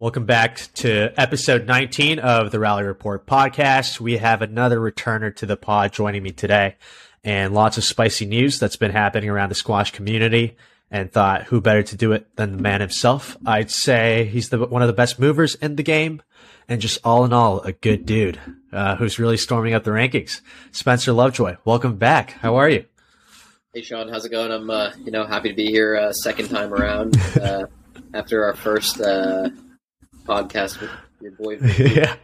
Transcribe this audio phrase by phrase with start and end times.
[0.00, 4.00] Welcome back to episode 19 of the Rally Report podcast.
[4.00, 6.76] We have another returner to the pod joining me today
[7.22, 10.56] and lots of spicy news that's been happening around the squash community
[10.90, 13.36] and thought who better to do it than the man himself.
[13.44, 16.22] I'd say he's the, one of the best movers in the game
[16.66, 18.40] and just all in all, a good dude,
[18.72, 20.40] uh, who's really storming up the rankings.
[20.72, 22.30] Spencer Lovejoy, welcome back.
[22.30, 22.86] How are you?
[23.74, 24.50] Hey Sean, how's it going?
[24.50, 27.66] I'm, uh, you know, happy to be here uh, second time around uh,
[28.14, 29.50] after our first uh,
[30.24, 30.90] podcast with
[31.20, 31.58] your boy.
[31.78, 32.16] yeah.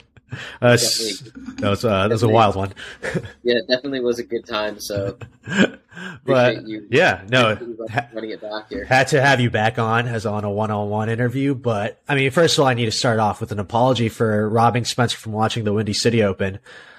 [0.61, 2.73] Uh, that was uh, that was a wild one.
[3.43, 4.81] yeah, definitely was a good time.
[4.81, 5.17] So,
[6.25, 7.57] but you, yeah, no,
[8.13, 8.85] running it back here.
[8.85, 11.55] Had to have you back on as on a one-on-one interview.
[11.55, 14.49] But I mean, first of all, I need to start off with an apology for
[14.49, 16.59] robbing Spencer from watching the Windy City Open.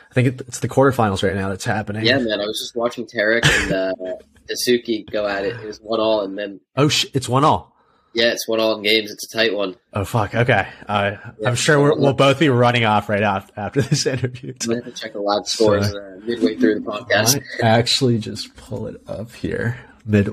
[0.09, 2.05] I think it's the quarterfinals right now that's happening.
[2.05, 4.15] Yeah, man, I was just watching Tarek and uh,
[4.49, 5.57] Dessouky go at it.
[5.57, 7.76] It was one all, and then oh, sh- it's one all.
[8.13, 9.11] Yeah, it's one all in games.
[9.11, 9.75] It's a tight one.
[9.93, 10.33] Oh fuck.
[10.33, 10.67] Okay.
[10.87, 14.53] Uh, yeah, I'm sure we will both be running off right after, after this interview.
[14.61, 17.39] I'm gonna have to check the live scores so, uh, midway through the podcast.
[17.61, 20.27] actually, just pull it up here mid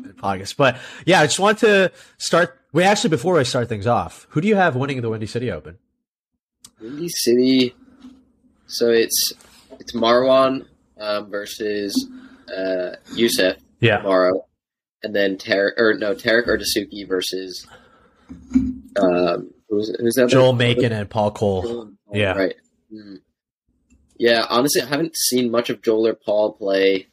[0.00, 0.56] mid podcast.
[0.56, 2.58] But yeah, I just want to start.
[2.72, 5.50] We actually before I start things off, who do you have winning the Windy City
[5.50, 5.78] Open?
[6.80, 7.74] Windy City.
[8.66, 9.32] So it's
[9.78, 10.66] it's Marwan
[10.98, 12.08] um, versus
[12.54, 13.98] uh, Youssef yeah.
[13.98, 14.47] tomorrow
[15.02, 17.66] and then Tarek or no Tarek or Dessouky versus
[18.96, 20.28] um, who's who's that?
[20.28, 21.62] Joel Makin, and Paul Coll.
[21.62, 22.54] Joel, yeah, right.
[22.92, 23.20] Mm.
[24.18, 27.06] Yeah, honestly, I haven't seen much of Joel or Paul play.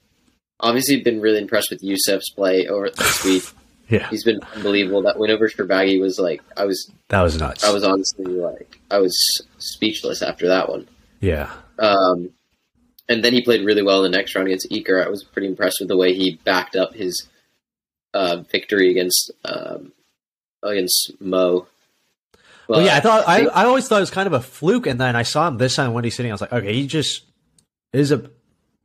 [0.60, 3.44] Obviously, been really impressed with Youssef's play over this week.
[3.90, 5.04] yeah, he's been unbelievable.
[5.04, 6.92] That win over Shorbagy was like I was.
[7.10, 7.64] That was nuts.
[7.64, 9.16] I was honestly like I was
[9.58, 10.88] speechless after that one.
[11.20, 11.52] Yeah.
[11.78, 12.30] Um,
[13.08, 15.06] and then he played really well in the next round against Iker.
[15.06, 17.28] I was pretty impressed with the way he backed up his
[18.16, 19.92] uh, victory against um,
[20.64, 21.68] against Mo.
[22.68, 25.00] Well, yeah, I thought I, I always thought it was kind of a fluke, and
[25.00, 26.32] then I saw him this time when he's sitting.
[26.32, 27.26] I was like, okay, he just
[27.94, 28.30] is a.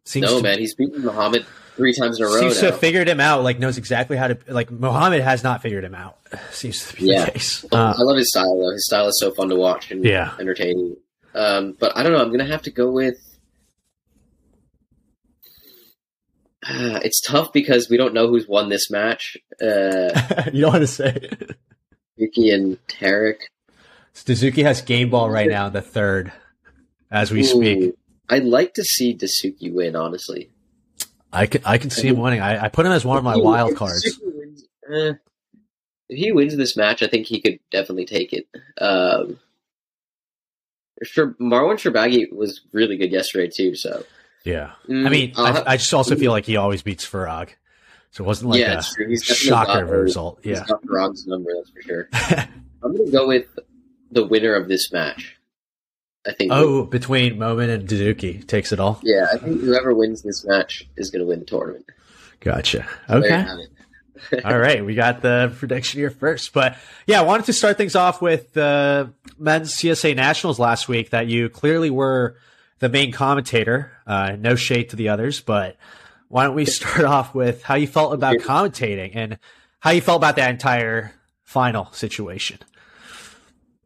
[0.04, 2.40] Seems no to, man, he's beaten Muhammad three times in a row.
[2.40, 2.60] Seems now.
[2.60, 3.42] to have figured him out.
[3.42, 4.38] Like knows exactly how to.
[4.48, 6.18] Like Muhammad has not figured him out.
[6.50, 7.24] Seems to be yeah.
[7.24, 7.64] the case.
[7.72, 8.72] Uh, I love his style though.
[8.72, 10.34] His style is so fun to watch and yeah.
[10.38, 10.96] entertaining.
[11.34, 12.20] Um, but I don't know.
[12.20, 13.29] I'm gonna have to go with
[16.70, 19.36] Uh, it's tough because we don't know who's won this match.
[19.60, 21.28] Uh, you don't want to say.
[22.16, 23.38] Yuki and Tarek.
[24.14, 26.32] Dessouky has game ball right now, the third,
[27.10, 27.94] as we Ooh, speak.
[28.28, 30.50] I'd like to see Dessouky win, honestly.
[31.32, 32.40] I can I can see him winning.
[32.40, 34.18] I, I put him as one of my wild cards.
[34.22, 35.12] Wins, eh,
[36.08, 38.48] if he wins this match, I think he could definitely take it.
[38.80, 39.38] Um,
[41.02, 43.74] sure, Marwan Shorbagy was really good yesterday too.
[43.76, 44.04] So
[44.44, 47.50] yeah, mm, I mean, uh, I, I, just also feel like he always beats Farag,
[48.10, 50.40] so it wasn't like yeah, a shocker of a result.
[50.42, 52.08] Yeah, got Farag's number, that's for sure.
[52.82, 53.46] I'm going to go with
[54.10, 55.36] the winner of this match.
[56.26, 56.52] I think.
[56.52, 59.00] Oh, between Momen and Dessouky takes it all.
[59.02, 61.86] Yeah, I think whoever wins this match is going to win the tournament.
[62.40, 62.86] Gotcha.
[63.08, 63.46] Okay.
[64.44, 66.76] all right, we got the prediction here first, but
[67.06, 71.10] yeah, I wanted to start things off with the men's CSA Nationals last week.
[71.10, 72.36] That you clearly were
[72.80, 73.92] the main commentator.
[74.06, 75.76] Uh, no shade to the others, but
[76.28, 79.38] why don't we start off with how you felt about commentating and
[79.78, 81.14] how you felt about that entire
[81.44, 82.58] final situation?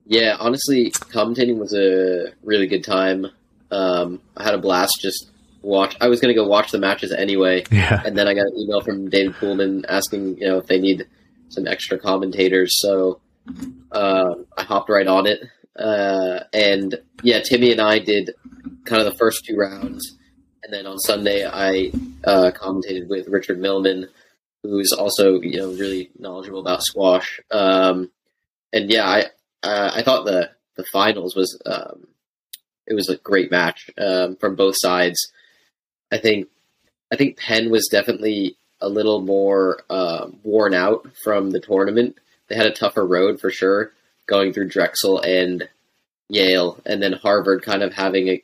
[0.06, 3.27] Yeah, honestly, commentating was a really good time.
[3.71, 5.31] Um, I had a blast just
[5.62, 5.97] watch.
[6.00, 8.03] I was going to go watch the matches anyway, yeah.
[8.04, 11.06] and then I got an email from David Poolman asking, you know, if they need
[11.49, 12.81] some extra commentators.
[12.81, 13.21] So
[13.93, 15.41] uh, I hopped right on it,
[15.78, 18.34] uh, and yeah, Timmy and I did
[18.84, 20.17] kind of the first two rounds,
[20.62, 21.91] and then on Sunday I
[22.25, 24.09] uh, commentated with Richard Millman,
[24.62, 27.41] who's also you know really knowledgeable about squash.
[27.50, 28.11] Um,
[28.72, 29.21] and yeah, I
[29.62, 32.06] uh, I thought the the finals was um,
[32.87, 35.19] it was a great match um, from both sides.
[36.11, 36.49] I think
[37.12, 42.16] I think Penn was definitely a little more uh, worn out from the tournament.
[42.49, 43.93] They had a tougher road for sure,
[44.27, 45.69] going through Drexel and
[46.28, 48.42] Yale, and then Harvard kind of having a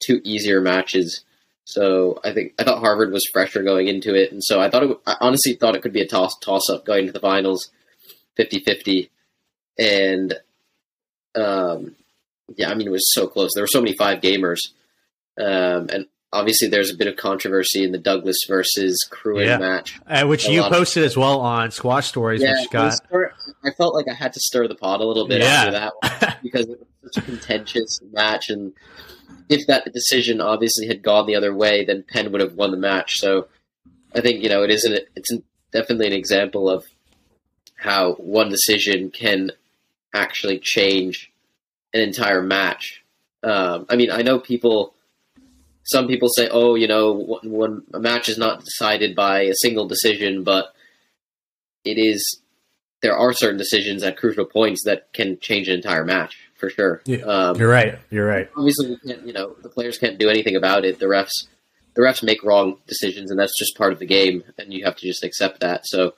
[0.00, 1.24] two easier matches.
[1.64, 4.84] So I think I thought Harvard was fresher going into it, and so I thought
[4.84, 7.70] it, I honestly thought it could be a toss toss up going to the finals,
[8.38, 9.10] 50-50.
[9.78, 10.34] and
[11.34, 11.96] um,
[12.56, 13.50] yeah, I mean it was so close.
[13.54, 14.58] There were so many five gamers,
[15.38, 19.58] um, and obviously there's a bit of controversy in the Douglas versus Crouin yeah.
[19.58, 22.42] match, uh, which you posted of, as well on Squash Stories.
[22.42, 22.94] Yeah, which got...
[23.64, 25.48] I felt like I had to stir the pot a little bit yeah.
[25.48, 28.72] after that one because it was such a contentious match and
[29.48, 32.76] if that decision obviously had gone the other way, then Penn would have won the
[32.76, 33.18] match.
[33.18, 33.48] So
[34.14, 35.04] I think you know it isn't.
[35.14, 35.30] It's
[35.72, 36.84] definitely an example of
[37.76, 39.52] how one decision can
[40.14, 41.30] actually change
[41.92, 43.04] an entire match.
[43.42, 44.94] Um, I mean, I know people.
[45.84, 49.86] Some people say, "Oh, you know, when a match is not decided by a single
[49.86, 50.74] decision, but
[51.84, 52.40] it is."
[53.02, 57.02] There are certain decisions at crucial points that can change an entire match for sure.
[57.04, 57.98] Yeah, Um, you're right.
[58.10, 58.48] You're right.
[58.56, 61.46] obviously we can't you know the players can't do anything about it the refs
[61.94, 64.96] the refs make wrong decisions and that's just part of the game and you have
[64.96, 66.14] to just accept that so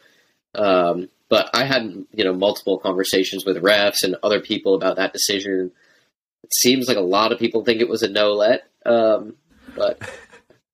[0.55, 5.13] um, but i had you know multiple conversations with refs and other people about that
[5.13, 5.71] decision
[6.43, 9.35] it seems like a lot of people think it was a no let um,
[9.77, 10.01] but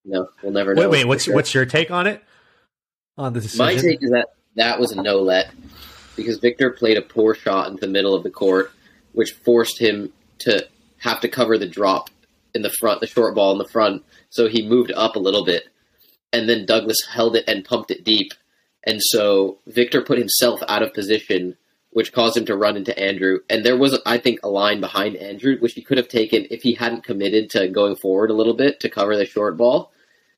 [0.04, 1.04] no we'll never know Wait, wait.
[1.06, 1.34] What's sure.
[1.34, 2.22] what's your take on it?
[3.18, 3.64] On the decision?
[3.66, 5.50] My take is that that was a no let
[6.16, 8.70] because Victor played a poor shot into the middle of the court,
[9.14, 10.66] which forced him to
[10.98, 12.10] have to cover the drop
[12.54, 14.04] in the front, the short ball in the front.
[14.30, 15.64] So he moved up a little bit,
[16.32, 18.32] and then Douglas held it and pumped it deep,
[18.84, 21.56] and so Victor put himself out of position,
[21.90, 23.38] which caused him to run into Andrew.
[23.48, 26.62] And there was, I think, a line behind Andrew which he could have taken if
[26.62, 29.92] he hadn't committed to going forward a little bit to cover the short ball.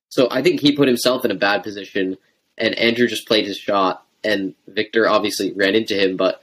[0.08, 2.18] So I think he put himself in a bad position,
[2.56, 6.42] and Andrew just played his shot, and Victor obviously ran into him, but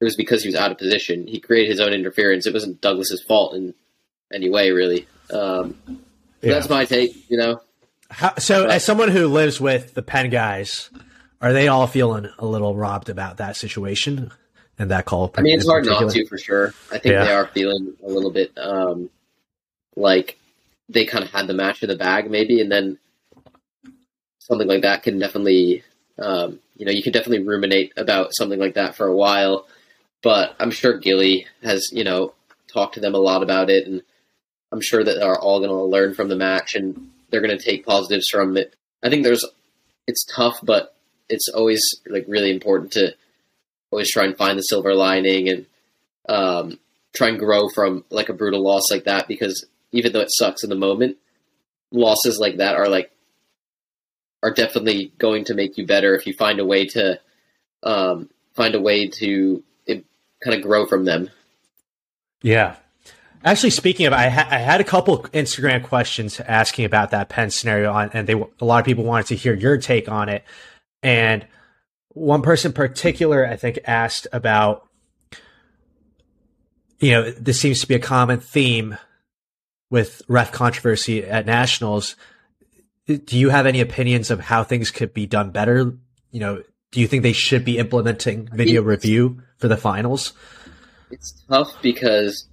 [0.00, 1.26] it was because he was out of position.
[1.26, 2.46] He created his own interference.
[2.46, 3.74] It wasn't Douglas's fault in
[4.32, 5.06] any way, really.
[5.32, 5.76] Um,
[6.42, 6.54] Yeah.
[6.54, 7.30] That's my take.
[7.30, 7.60] You know,
[8.08, 10.88] How, so, as someone who lives with the Penn guys,
[11.42, 14.32] are they all feeling a little robbed about that situation
[14.78, 15.32] and that call?
[15.36, 16.24] I mean, it's hard not particular?
[16.24, 16.74] to for sure.
[16.90, 17.24] I think Yeah.
[17.24, 19.10] they are feeling a little bit um,
[19.96, 20.38] like
[20.88, 22.98] they kind of had the match in the bag, maybe, and then
[24.38, 25.82] something like that can definitely,
[26.18, 29.66] um, you know, you can definitely ruminate about something like that for a while.
[30.22, 32.34] But I'm sure Gilly has, you know,
[32.72, 34.02] talked to them a lot about it, and
[34.72, 37.64] I'm sure that they're all going to learn from the match, and they're going to
[37.64, 38.74] take positives from it.
[39.02, 39.44] I think there's,
[40.06, 40.94] it's tough, but
[41.28, 43.14] it's always like really important to
[43.90, 45.66] always try and find the silver lining and
[46.28, 46.78] um,
[47.14, 50.62] try and grow from like a brutal loss like that because even though it sucks
[50.62, 51.16] in the moment,
[51.90, 53.10] losses like that are like
[54.42, 57.20] are definitely going to make you better if you find a way to
[57.82, 59.62] um, find a way to
[60.42, 61.30] kind of grow from them.
[62.42, 62.76] Yeah.
[63.44, 67.50] Actually, speaking of, I, ha- I had a couple Instagram questions asking about that Penn
[67.50, 70.44] scenario, on, and they a lot of people wanted to hear your take on it.
[71.02, 71.46] And
[72.10, 74.86] one person in particular, I think, asked about,
[76.98, 78.98] you know, this seems to be a common theme
[79.90, 82.16] with ref controversy at nationals.
[83.06, 85.94] Do you have any opinions of how things could be done better?
[86.30, 90.32] You know, do you think they should be implementing video review for the finals?
[91.10, 92.46] It's tough because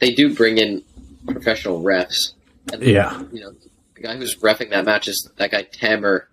[0.00, 0.82] they do bring in
[1.26, 2.32] professional refs.
[2.72, 3.22] And, Yeah.
[3.32, 3.54] You know,
[3.94, 6.28] the guy who's refing that match is that guy Tamer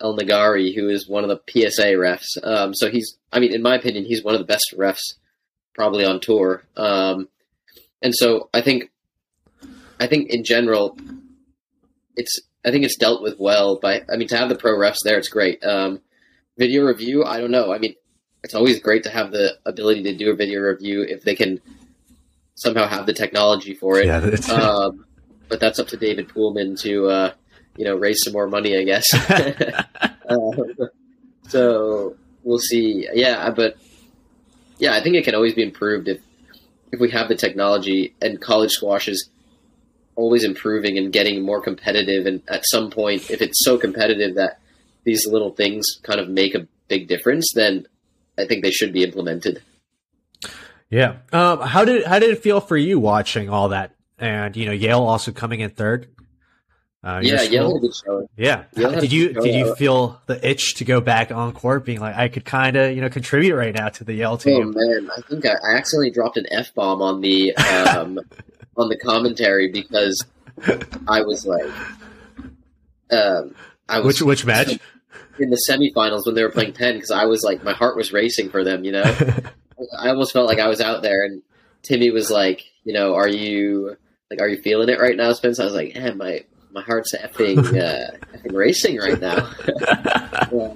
[0.00, 2.42] El Nagari, who is one of the PSA refs.
[2.42, 5.14] Um, so he's, I mean, in my opinion, he's one of the best refs
[5.74, 6.64] probably on tour.
[6.76, 7.28] Um,
[8.02, 8.90] and so I think,
[9.98, 10.96] I think in general,
[12.16, 14.98] it's, I think it's dealt with well by, I mean, to have the pro refs
[15.04, 15.64] there, it's great.
[15.64, 16.00] Um,
[16.60, 17.72] video review, I don't know.
[17.72, 17.94] I mean,
[18.44, 21.58] it's always great to have the ability to do a video review if they can
[22.54, 24.06] somehow have the technology for it.
[24.06, 25.06] Yeah, it's- um,
[25.48, 27.32] but that's up to David Poolman to, uh,
[27.76, 29.06] you know, raise some more money, I guess.
[30.30, 30.52] Um,
[31.48, 32.14] so
[32.44, 33.08] we'll see.
[33.12, 33.76] Yeah, but
[34.78, 36.20] yeah, I think it can always be improved if
[36.92, 39.28] if we have the technology and college squash is
[40.14, 42.26] always improving and getting more competitive.
[42.26, 44.60] And at some point, if it's so competitive that
[45.04, 47.86] these little things kind of make a big difference, then
[48.38, 49.62] I think they should be implemented.
[50.90, 51.18] Yeah.
[51.32, 53.94] Um, how did how did it feel for you watching all that?
[54.18, 56.08] And you know, Yale also coming in third.
[57.02, 57.42] Uh, yeah?
[57.42, 58.26] Yale had a good showing.
[58.36, 58.64] Yeah.
[58.76, 62.16] Yale did you did you feel the itch to go back on court, being like,
[62.16, 64.54] I could kind of you know contribute right now to the Yale team?
[64.54, 64.74] Oh team?
[64.74, 68.20] man, I think I, I accidentally dropped an f bomb on the um,
[68.76, 70.24] on the commentary because
[71.08, 71.70] I was like,
[73.10, 73.54] um,
[73.90, 74.78] I was which which match?
[75.38, 78.12] in the semifinals when they were playing Penn because I was like, my heart was
[78.12, 78.84] racing for them.
[78.84, 79.02] You know,
[79.98, 81.42] I almost felt like I was out there, and
[81.82, 83.96] Timmy was like, you know, are you
[84.30, 85.58] like, are you feeling it right now, Spence?
[85.58, 89.50] I was like, yeah, my my heart's effing uh, effing racing right now.
[90.52, 90.74] Yeah,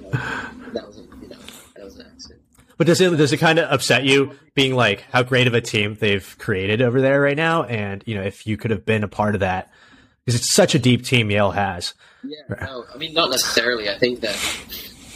[0.71, 1.35] that was you know
[1.75, 2.41] that was an accident.
[2.77, 5.59] But does it does it kind of upset you being like how great of a
[5.59, 9.03] team they've created over there right now, and you know if you could have been
[9.03, 9.69] a part of that
[10.25, 11.93] because it's such a deep team Yale has.
[12.23, 13.89] Yeah, no, I mean not necessarily.
[13.89, 14.37] I think that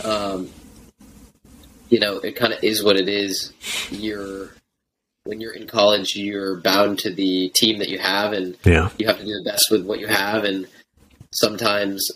[0.04, 0.50] um,
[1.90, 3.52] you know it kind of is what it is.
[3.90, 4.50] You're
[5.24, 8.90] when you're in college, you're bound to the team that you have, and Yeah.
[8.98, 10.44] you have to do the best with what you have.
[10.44, 10.68] And
[11.34, 12.08] sometimes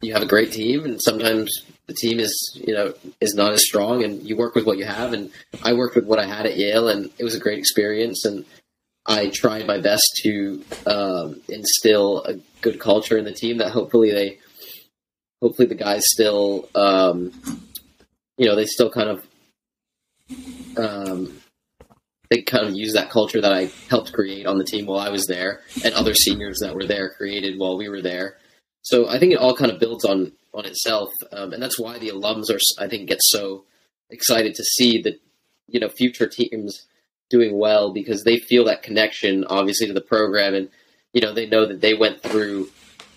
[0.00, 1.50] you have a great team, and sometimes
[1.86, 4.84] the team is you know is not as strong, and you work with what you
[4.84, 5.12] have.
[5.12, 5.30] And
[5.64, 8.24] I worked with what I had at Yale, and it was a great experience.
[8.24, 8.44] And
[9.06, 14.10] I tried my best to um, instill a good culture in the team that hopefully
[14.10, 14.38] they,
[15.40, 17.32] hopefully the guys still, um,
[18.36, 19.26] you know, they still kind of,
[20.76, 21.40] um,
[22.30, 25.10] they kind of use that culture that I helped create on the team while I
[25.10, 28.36] was there, and other seniors that were there created while we were there.
[28.82, 31.98] So I think it all kind of builds on on itself, um, and that's why
[31.98, 33.64] the alums are, I think, get so
[34.10, 35.20] excited to see that
[35.68, 36.86] you know future teams
[37.28, 40.68] doing well because they feel that connection, obviously, to the program, and
[41.12, 42.68] you know they know that they went through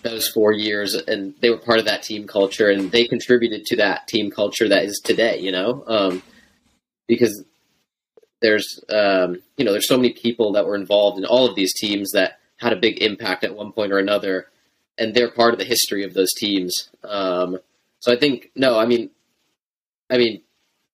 [0.02, 3.76] those four years and they were part of that team culture and they contributed to
[3.76, 5.38] that team culture that is today.
[5.38, 6.22] You know, um,
[7.06, 7.44] because
[8.40, 11.74] there's um, you know there's so many people that were involved in all of these
[11.74, 14.46] teams that had a big impact at one point or another,
[14.98, 16.90] and they're part of the history of those teams.
[17.04, 17.58] Um,
[18.00, 19.10] so I think no, I mean,
[20.10, 20.42] I mean,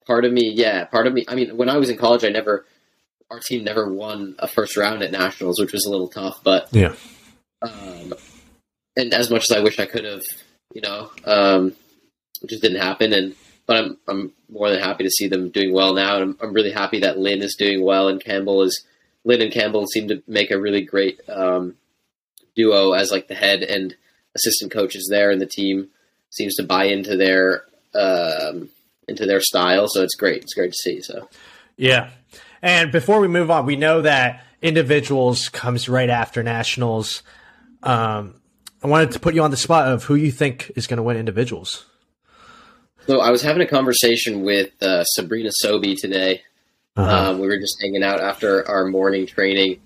[0.06, 1.25] part of me, yeah, part of me.
[1.28, 2.66] I mean, when I was in college, I never
[3.30, 6.42] our team never won a first round at nationals, which was a little tough.
[6.42, 6.95] But yeah,
[7.62, 8.14] um,
[8.97, 10.23] and as much as I wish I could have,
[10.75, 11.75] you know, um,
[12.42, 13.12] it just didn't happen.
[13.12, 13.35] And
[13.66, 16.52] but I'm I'm more than happy to see them doing well now, and I'm, I'm
[16.52, 18.85] really happy that Lynn is doing well and Campbell is
[19.25, 21.75] Lynn and Campbell seem to make a really great um,
[22.54, 23.95] duo as like the head and
[24.35, 25.88] assistant coaches there, and the team
[26.30, 27.64] seems to buy into their
[27.95, 28.68] um,
[29.09, 29.88] into their style.
[29.88, 30.42] So it's great.
[30.42, 31.00] It's great to see.
[31.00, 31.28] So
[31.76, 32.11] yeah.
[32.62, 37.22] And before we move on, we know that individuals comes right after nationals.
[37.82, 38.40] Um,
[38.82, 41.02] I wanted to put you on the spot of who you think is going to
[41.02, 41.86] win individuals.
[43.06, 46.42] So I was having a conversation with uh, Sabrina Sobhy today.
[46.96, 47.30] Uh-huh.
[47.30, 49.80] Um, we were just hanging out after our morning training,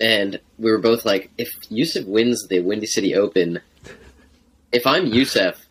[0.00, 3.60] and we were both like, "If Youssef wins the Windy City Open,
[4.72, 5.64] if I'm Youssef,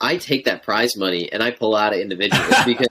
[0.00, 2.88] I take that prize money and I pull out of individuals because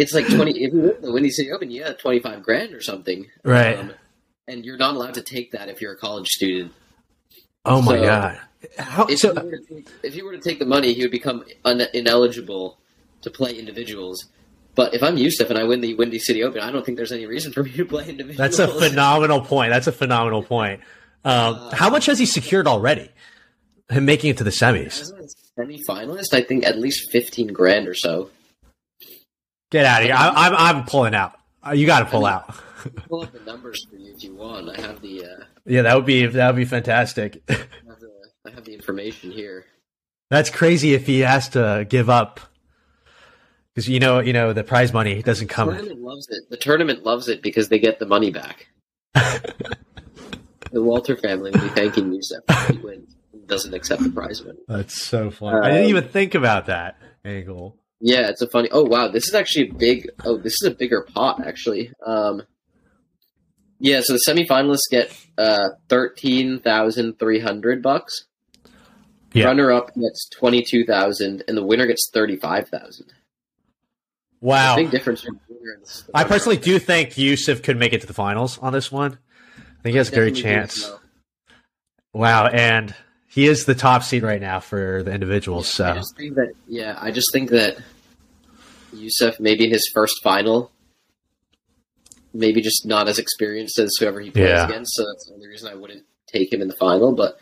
[0.00, 0.52] it's like twenty.
[0.64, 3.78] If you win the Windy City Open, you have twenty five grand or something, Right.
[3.78, 3.92] Um,
[4.48, 6.72] and you're not allowed to take that if you're a college student.
[7.64, 8.40] oh my so- god!
[8.78, 11.02] How, If, so, he were to take, if he were to take the money, he
[11.02, 12.78] would become un- ineligible
[13.22, 14.26] to play individuals.
[14.74, 17.10] But if I'm Youssef and I win the Windy City Open, I don't think there's
[17.12, 18.36] any reason for me to play individuals.
[18.36, 19.70] that's a phenomenal point.
[19.70, 20.80] That's a phenomenal point.
[21.24, 23.10] Um, how much has he secured already?
[23.90, 25.00] Him making it to the semis.
[25.00, 28.30] As a semi-finalist, I think at least fifteen grand or so.
[29.70, 30.14] Get out of here!
[30.16, 31.38] I, I'm I'm pulling out.
[31.66, 32.54] Uh, You got to pull out.
[33.10, 34.70] Pull up the numbers for you if you want.
[34.70, 37.42] I have the, uh, yeah, that would be that would be fantastic.
[37.48, 37.68] I have
[38.00, 38.10] the,
[38.46, 39.66] I have the information here.
[40.30, 42.40] That's crazy if he has to give up
[43.74, 45.68] because you know you know the prize money doesn't The come.
[45.68, 46.48] tournament loves it.
[46.48, 48.68] The tournament loves it because they get the money back.
[49.14, 53.14] the Walter family will be thanking Youssef if he wins.
[53.46, 54.58] Doesn't accept the prize money.
[54.68, 55.58] That's so funny.
[55.58, 56.96] I didn't Um, even think about that
[57.26, 57.76] angle.
[58.00, 58.68] Yeah, it's a funny.
[58.72, 60.08] Oh wow, this is actually a big.
[60.24, 61.92] Oh, this is a bigger pot actually.
[62.04, 62.42] Um,
[63.78, 68.24] yeah, so the semifinalists get uh thirteen thousand three hundred bucks.
[69.32, 69.46] Yeah.
[69.46, 73.12] Runner up gets twenty two thousand, and the winner gets thirty five thousand.
[74.40, 74.76] Wow.
[74.76, 75.20] Big difference.
[75.20, 78.14] between the winner and the I personally do think Youssef could make it to the
[78.14, 79.18] finals on this one.
[79.58, 80.82] I think he has a great chance.
[80.82, 80.98] so.
[82.12, 82.94] Wow, and
[83.32, 85.66] he is the top seed right now for the individuals.
[85.80, 86.52] I So just think that.
[86.66, 87.78] Yeah, I just think that
[88.92, 90.70] Youssef maybe in his first final,
[92.34, 94.66] maybe just not as experienced as whoever he plays Yeah.
[94.68, 94.94] against.
[94.94, 97.12] So that's the only reason I wouldn't take him in the final.
[97.12, 97.38] But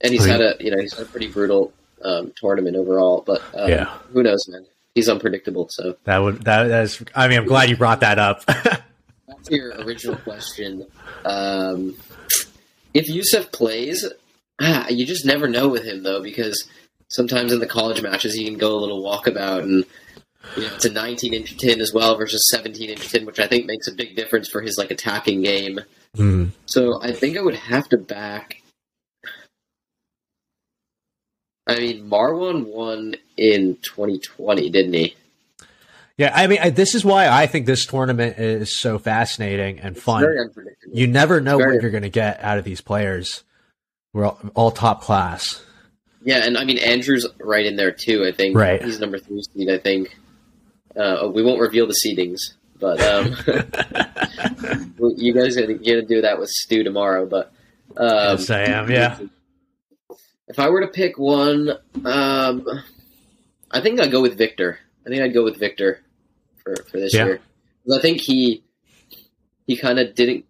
[0.00, 1.72] and he's I had a you know he's had a pretty brutal
[2.04, 3.22] um, tournament overall.
[3.26, 3.84] But um, Yeah.
[4.12, 4.66] who knows, man?
[4.94, 5.68] He's unpredictable.
[5.70, 7.02] So that would that, that is.
[7.14, 8.44] I mean, I'm glad you brought that up.
[8.46, 8.82] back
[9.44, 10.86] to your original question.
[11.24, 11.96] Um,
[12.94, 14.06] if Youssef plays,
[14.60, 16.68] ah, you just never know with him though, because
[17.08, 19.84] sometimes in the college matches he can go a little walkabout, and
[20.56, 23.46] you know it's a 19 inch tin as well versus 17 inch tin, which I
[23.46, 25.80] think makes a big difference for his like attacking game.
[26.14, 26.46] Hmm.
[26.66, 28.62] So I think I would have to back.
[31.68, 35.16] I mean, Marwan won in 2020, didn't he?
[36.16, 39.98] Yeah, I mean, I, this is why I think this tournament is so fascinating and
[39.98, 40.22] fun.
[40.22, 40.96] Very unpredictable.
[40.96, 43.44] You never know what you're going to get out of these players.
[44.16, 45.62] We're all, all top class.
[46.24, 48.24] Yeah, and I mean Andrew's right in there too.
[48.26, 48.82] I think Right.
[48.82, 49.68] he's number three seed.
[49.68, 50.16] I think
[50.96, 52.38] uh, we won't reveal the seedings,
[52.80, 53.36] but um,
[55.18, 57.26] you guys are gonna do that with Stu tomorrow.
[57.26, 57.52] But
[57.94, 58.90] um, yes, I am.
[58.90, 59.18] Yeah.
[60.48, 61.72] if I were to pick one,
[62.06, 62.66] um,
[63.70, 64.78] I think I'd go with Victor.
[65.04, 66.00] I think I'd go with Victor
[66.64, 67.26] for, for this Yeah.
[67.26, 67.40] year.
[67.94, 68.62] I think he
[69.66, 70.46] he kind of didn't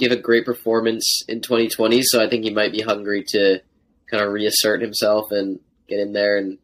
[0.00, 3.60] give a great performance in 2020, so I think he might be hungry to
[4.10, 6.58] kind of reassert himself and get in there and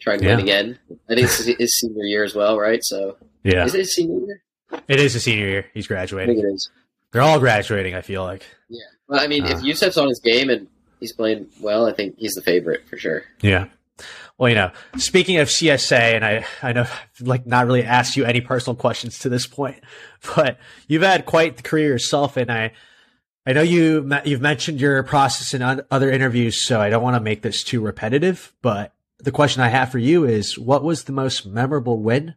[0.00, 0.36] try and Yeah.
[0.36, 0.78] win again.
[1.10, 2.80] I think it's his senior year as well, right?
[2.82, 4.42] So Yeah, is it his senior year?
[4.86, 5.66] it is a senior year.
[5.74, 6.38] He's graduating.
[6.38, 6.70] it is.
[7.12, 7.94] They're all graduating.
[7.94, 8.44] I feel like.
[8.68, 8.84] Yeah.
[9.08, 9.56] Well, I mean, Uh.
[9.56, 10.68] if Youssef's on his game and
[11.00, 13.24] he's playing well, I think he's the favorite for sure.
[13.40, 13.66] Yeah.
[14.36, 18.16] Well, you know, speaking of CSA, and I, I know, I've, like, not really asked
[18.16, 19.80] you any personal questions to this point,
[20.36, 22.72] but you've had quite the career yourself, and I,
[23.46, 27.20] I know you you've mentioned your process in other interviews, so I don't want to
[27.20, 28.52] make this too repetitive.
[28.62, 32.34] But the question I have for you is, what was the most memorable win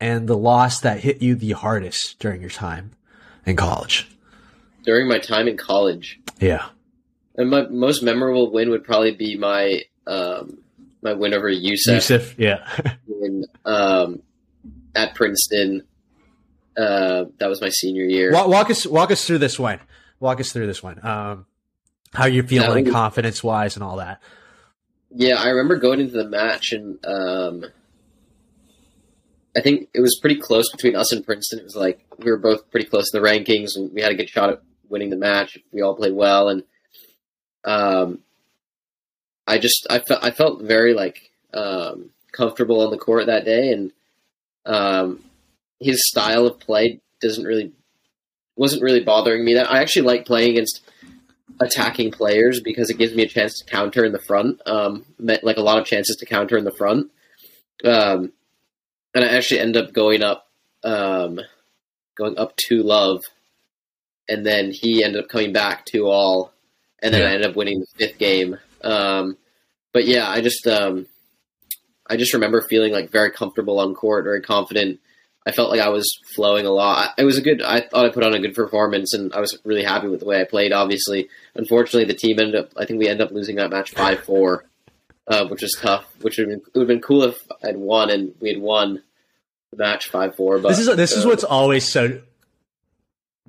[0.00, 2.90] and the loss that hit you the hardest during your time
[3.46, 4.08] in college?
[4.84, 6.66] During my time in college, Yeah.
[7.36, 10.58] and my most memorable win would probably be my um,
[11.04, 11.94] my win over Youssef.
[11.94, 12.34] Youssef.
[12.38, 12.68] Yeah.
[13.22, 14.22] in um,
[14.94, 15.82] at Princeton.
[16.76, 18.32] Uh, that was my senior year.
[18.32, 19.78] walk, walk us, walk us through this one.
[20.18, 20.98] Walk us through this one.
[21.06, 21.46] Um,
[22.12, 24.20] how you're feeling, confidence wise, and all that.
[25.10, 27.64] Yeah, I remember going into the match, and um,
[29.56, 31.60] I think it was pretty close between us and Princeton.
[31.60, 34.16] It was like we were both pretty close in the rankings, and we had a
[34.16, 35.58] good shot at winning the match.
[35.72, 36.62] We all played well, and
[37.64, 38.20] um,
[39.46, 43.70] I just I felt I felt very like um, comfortable on the court that day,
[43.72, 43.92] and
[44.66, 45.24] um,
[45.80, 47.72] his style of play doesn't really
[48.56, 49.54] wasn't really bothering me.
[49.54, 50.80] That I actually like playing against
[51.60, 54.60] attacking players because it gives me a chance to counter in the front.
[54.66, 57.10] Um, met, like a lot of chances to counter in the front.
[57.84, 58.32] Um,
[59.14, 60.48] and I actually end up going up,
[60.82, 61.38] um,
[62.16, 63.20] going up to love,
[64.28, 66.52] and then he ended up coming back to all,
[67.00, 67.28] and then Yeah.
[67.28, 68.58] I ended up winning the fifth game.
[68.84, 69.36] Um,
[69.92, 71.06] but yeah, I just, um,
[72.06, 75.00] I just remember feeling like very comfortable on court, very confident.
[75.46, 77.10] I felt like I was flowing a lot.
[77.18, 77.60] It was a good.
[77.62, 80.26] I thought I put on a good performance, and I was really happy with the
[80.26, 80.72] way I played.
[80.72, 82.70] Obviously, unfortunately, the team ended up.
[82.78, 84.64] I think we ended up losing that match five four,
[85.26, 86.06] uh, which was tough.
[86.22, 88.60] Which would have been, it would have been cool if I'd won and we had
[88.60, 89.02] won
[89.70, 90.58] the match five four.
[90.58, 92.22] But this is this is uh, what's always so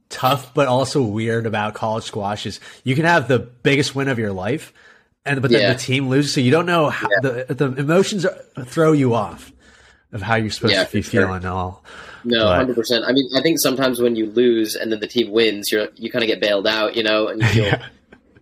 [0.09, 4.19] tough, but also weird about college squash is you can have the biggest win of
[4.19, 4.73] your life,
[5.25, 5.73] and but then Yeah.
[5.73, 9.51] the team loses, so you don't know how the the emotions are, throw you off
[10.11, 11.25] of how you're supposed Yeah, to be sure.
[11.27, 11.83] feeling all.
[12.23, 13.05] No, hundred percent.
[13.07, 16.11] I mean, I think sometimes when you lose and then the team wins, you're you
[16.11, 17.87] kind of get bailed out, you know, and you feel, Yeah.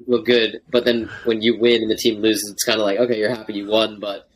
[0.08, 0.62] feel good.
[0.72, 3.34] But then when you win and the team loses, it's kind of like okay, you're
[3.34, 4.30] happy you won, but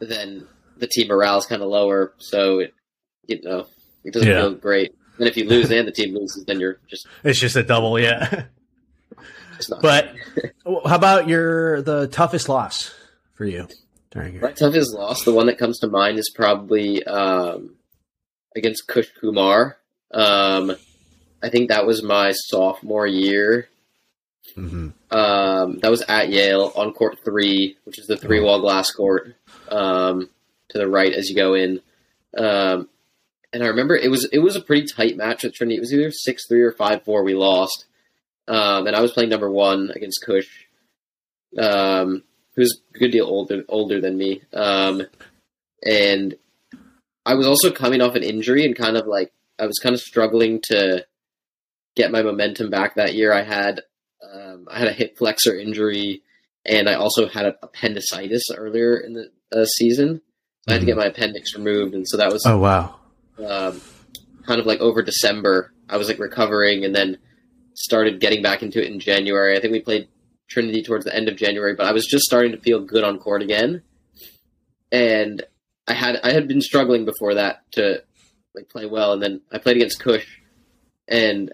[0.00, 2.74] then the team morale is kind of lower, so it
[3.26, 3.66] you know
[4.04, 4.40] it doesn't Yeah.
[4.42, 4.94] feel great.
[5.18, 7.98] And if you lose and the team loses, then you're just, It's just a double,
[7.98, 8.44] yeah.
[9.80, 10.14] But
[10.64, 12.94] how about your the toughest loss
[13.34, 13.68] for you
[14.10, 17.74] during your My toughest loss, the one that comes to mind, is probably um,
[18.56, 19.76] against Kush Kumar.
[20.12, 20.74] Um,
[21.42, 23.68] I think that was my sophomore year.
[24.56, 24.92] Mhm.
[25.10, 29.34] Um, that was at Yale on court three, which is the three wall glass court
[29.68, 30.30] um,
[30.70, 31.80] to the right as you go in.
[32.36, 32.88] Um,
[33.52, 35.76] and I remember it was it was a pretty tight match with Trinity.
[35.76, 37.22] It was either six three or five four.
[37.22, 37.84] We lost,
[38.48, 40.48] um, and I was playing number one against Kush,
[41.58, 42.22] um,
[42.56, 44.42] who's a good deal older older than me.
[44.52, 45.02] Um,
[45.84, 46.34] and
[47.24, 50.00] I was also coming off an injury and kind of like I was kind of
[50.00, 51.04] struggling to
[51.96, 53.32] get my momentum back that year.
[53.32, 53.82] I had
[54.32, 56.22] um, I had a hip flexor injury,
[56.66, 60.20] and I also had a appendicitis earlier in the uh, season.
[60.66, 62.96] So I had to get my appendix removed, and so that was Oh wow.
[63.38, 63.80] um,
[64.46, 65.72] kind of like over December.
[65.88, 67.18] I was like recovering, and then
[67.78, 69.56] started getting back into it in January.
[69.56, 70.08] I think we played
[70.48, 73.18] Trinity towards the end of January, but I was just starting to feel good on
[73.18, 73.82] court again,
[74.90, 75.42] and
[75.86, 78.02] I had I had been struggling before that to
[78.54, 80.26] like play well, and then I played against Kush,
[81.06, 81.52] and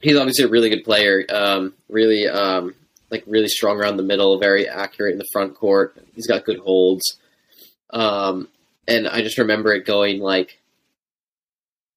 [0.00, 1.24] he's obviously a really good player.
[1.28, 2.74] Um, really, um,
[3.10, 5.96] like really strong around the middle, very accurate in the front court.
[6.14, 7.18] He's got good holds.
[7.90, 8.48] Um,
[8.88, 10.60] and I just remember it going like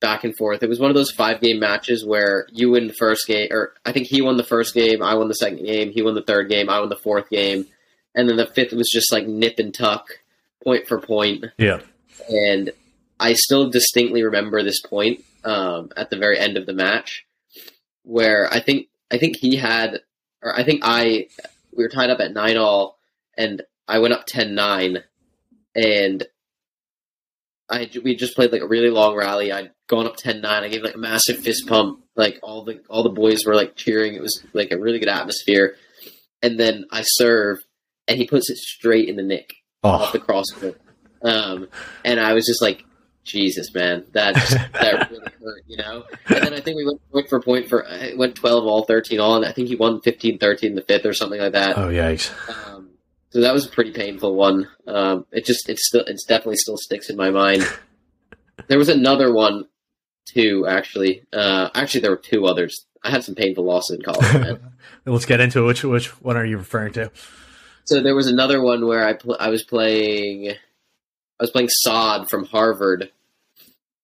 [0.01, 0.63] back and forth.
[0.63, 3.73] It was one of those five game matches where you win the first game, or
[3.85, 6.21] I think he won the first game, I won the second game, he won the
[6.21, 7.65] third game, I won the fourth game,
[8.15, 10.07] and then the fifth was just like nip and tuck,
[10.63, 11.45] point for point.
[11.57, 11.81] Yeah.
[12.27, 12.71] And
[13.19, 17.25] I still distinctly remember this point um, at the very end of the match
[18.03, 20.01] where I think I think he had,
[20.41, 21.27] or I think I
[21.75, 22.97] we were tied up at nine all,
[23.37, 25.03] and I went up 10-9,
[25.75, 26.27] and
[27.69, 29.51] I we just played like a really long rally.
[29.51, 30.45] I'd gone up 10-9.
[30.45, 32.03] I gave like a massive fist pump.
[32.15, 34.13] Like all the all the boys were like cheering.
[34.15, 35.75] It was like a really good atmosphere.
[36.41, 37.57] And then I serve,
[38.07, 39.53] and he puts it straight in the nick
[39.83, 40.11] off Oh.
[40.11, 40.79] the cross court.
[41.21, 41.67] Um,
[42.05, 42.85] and I was just like,
[43.25, 46.05] Jesus, man, that just, that really hurt, you know.
[46.27, 49.19] And then I think we went point for point for it went twelve all, thirteen
[49.19, 51.77] all, and I think he won 15-13 in the fifth or something like that.
[51.77, 52.31] Oh yikes.
[52.67, 52.88] Um,
[53.31, 54.67] so that was a pretty painful one.
[54.87, 57.67] Um, it just it's still it's definitely still sticks in my mind.
[58.67, 59.65] there was another one
[60.27, 61.23] too, actually.
[61.33, 62.85] Uh, actually, there were two others.
[63.03, 64.59] I had some painful losses in college.
[65.05, 65.65] Let's get into it.
[65.65, 67.11] Which which one are you referring to?
[67.85, 72.29] so there was another one where I pl- I was playing I was playing Sod
[72.29, 73.11] from Harvard.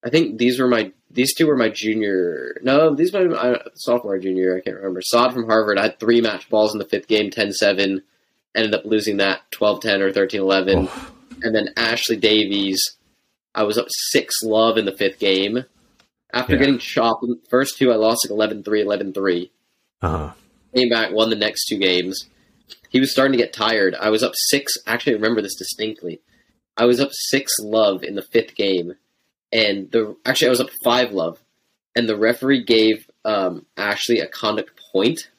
[0.03, 2.55] I think these were my these two were my junior.
[2.63, 4.57] No, these were my sophomore junior.
[4.57, 5.01] I can't remember.
[5.01, 5.77] Sod from Harvard.
[5.77, 8.01] I had three match balls in the fifth game, 10-7.
[8.55, 10.87] Ended up losing that 12-10 or 13-11.
[10.89, 11.11] Oh,
[11.43, 12.81] And then Ashley Davies,
[13.53, 15.65] I was up six love in the fifth game.
[16.33, 16.59] After Yeah.
[16.59, 19.49] getting chopped, in the first two I lost like 11-3, 11-3.
[20.01, 20.31] uh-huh.
[20.75, 22.25] Came back, won the next two games.
[22.89, 23.95] He was starting to get tired.
[23.95, 24.73] I was up six.
[24.87, 26.19] Actually, I remember this distinctly.
[26.77, 28.95] I was up six love in the fifth game,
[29.53, 31.39] and the actually I was up five love,
[31.95, 35.29] and the referee gave um, Ashley a conduct point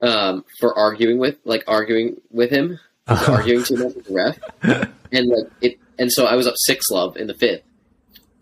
[0.00, 3.32] um, for arguing with like arguing with him, Uh-huh.
[3.32, 4.38] arguing too much with the ref,
[5.12, 5.78] and like it.
[5.98, 7.62] And so I was up six love in the fifth,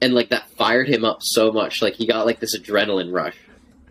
[0.03, 1.81] and like that fired him up so much.
[1.83, 3.37] Like he got like this adrenaline rush,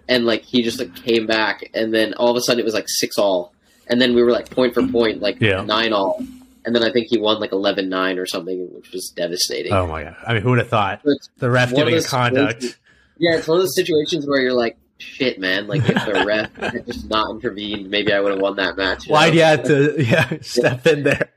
[0.08, 2.74] and like he just like came back, and then all of a sudden it was
[2.74, 3.54] like six all,
[3.88, 5.62] and then we were like point for point, like Yeah.
[5.64, 6.24] nine all,
[6.66, 9.72] and then I think he won like 11-9 or something, which was devastating.
[9.74, 10.16] Oh my god!
[10.28, 12.78] I mean, who would have thought It's the ref giving conduct?
[13.18, 15.68] Yeah, it's one of those situations where you're like, shit, man.
[15.68, 19.08] Like if the ref had just not intervened, maybe I would have won that match.
[19.08, 19.40] Why'd know?
[19.40, 21.30] you have to yeah step in there?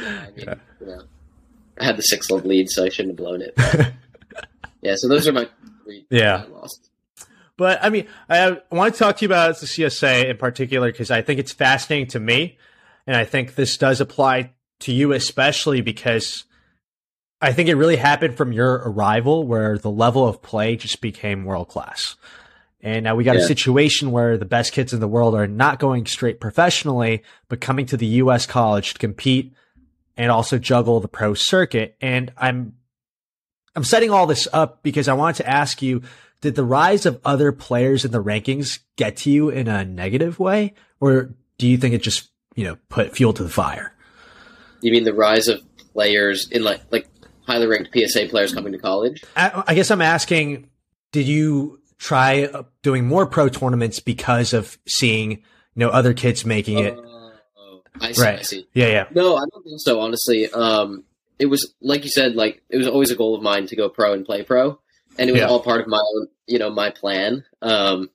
[0.00, 1.02] Yeah, I mean, you know,
[1.78, 3.54] I had the six love lead, so I shouldn't have blown it.
[3.56, 3.92] but-
[4.82, 5.48] yeah, so those are my
[5.84, 6.06] three.
[6.10, 6.44] Yeah.
[6.46, 6.90] I lost.
[7.56, 10.90] But I mean, I, I want to talk to you about the CSA in particular
[10.90, 12.58] because I think it's fascinating to me,
[13.06, 16.44] and I think this does apply to you especially because
[17.40, 21.44] I think it really happened from your arrival where the level of play just became
[21.44, 22.16] world class.
[22.84, 25.78] And now we got a situation where the best kids in the world are not
[25.78, 28.44] going straight professionally, but coming to the U.S.
[28.44, 29.54] college to compete
[30.18, 31.96] and also juggle the pro circuit.
[32.02, 32.74] And I'm
[33.74, 36.02] I'm setting all this up because I wanted to ask you
[36.42, 40.38] did the rise of other players in the rankings get to you in a negative
[40.38, 43.94] way or do you think it just you know put fuel to the fire
[44.82, 45.62] You mean the rise of
[45.94, 47.08] players in like like
[47.46, 49.24] highly ranked PSA players coming to college?
[49.36, 50.68] i, I guess i'm asking
[51.12, 55.40] did you try uh, doing more pro tournaments because of seeing you
[55.76, 56.94] know other kids making it
[57.56, 58.22] Oh, I see.
[58.22, 58.66] I right see.
[58.74, 60.00] yeah yeah No, I don't think so.
[60.00, 61.04] Honestly, um,
[61.38, 62.34] it was like you said.
[62.34, 64.78] Like it was always a goal of mine to go pro and play pro,
[65.18, 65.48] and it was Yeah.
[65.48, 67.44] all part of my own, you know, my plan.
[67.62, 68.10] Um,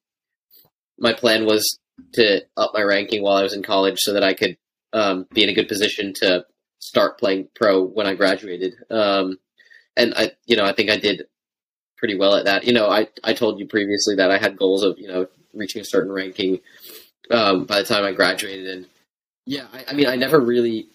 [0.97, 1.79] my plan was
[2.13, 4.57] to up my ranking while I was in college, so that I could
[4.93, 6.45] um, be in a good position to
[6.79, 8.73] start playing pro when I graduated.
[8.89, 9.37] Um,
[9.97, 11.23] and I, you know, I think I did
[11.99, 12.63] pretty well at that.
[12.63, 15.81] You know, I I told you previously that I had goals of you know reaching
[15.81, 16.59] a certain ranking
[17.29, 18.85] um, by the time I graduated, and
[19.45, 20.87] yeah, I, I mean, I never really,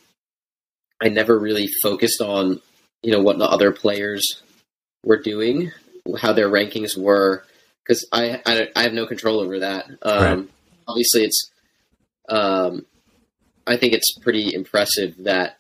[1.01, 2.61] I never really focused on
[3.03, 4.43] you know what the other players
[5.05, 5.71] were doing,
[6.19, 7.45] how their rankings were,
[7.85, 9.87] because I, I I have no control over that.
[10.03, 10.49] Um, Right.
[10.87, 11.51] Obviously, it's
[12.29, 12.85] um,
[13.67, 15.59] I think it's pretty impressive that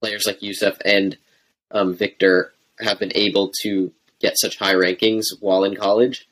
[0.00, 1.16] players like Youssef and
[1.70, 6.26] um, Victor have been able to get such high rankings while in college,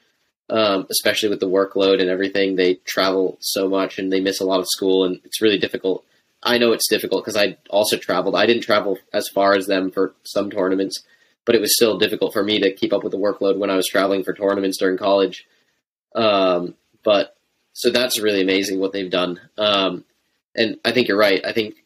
[0.51, 2.57] um, especially with the workload and everything.
[2.57, 6.05] They travel so much and they miss a lot of school, and it's really difficult.
[6.43, 8.35] I know it's difficult because I also traveled.
[8.35, 11.05] I didn't travel as far as them for some tournaments,
[11.45, 13.77] but it was still difficult for me to keep up with the workload when I
[13.77, 15.47] was traveling for tournaments during college.
[16.15, 17.37] Um, but
[17.73, 19.41] so that's really amazing what they've done.
[19.57, 20.05] Um,
[20.55, 21.45] and I think you're right.
[21.45, 21.77] I think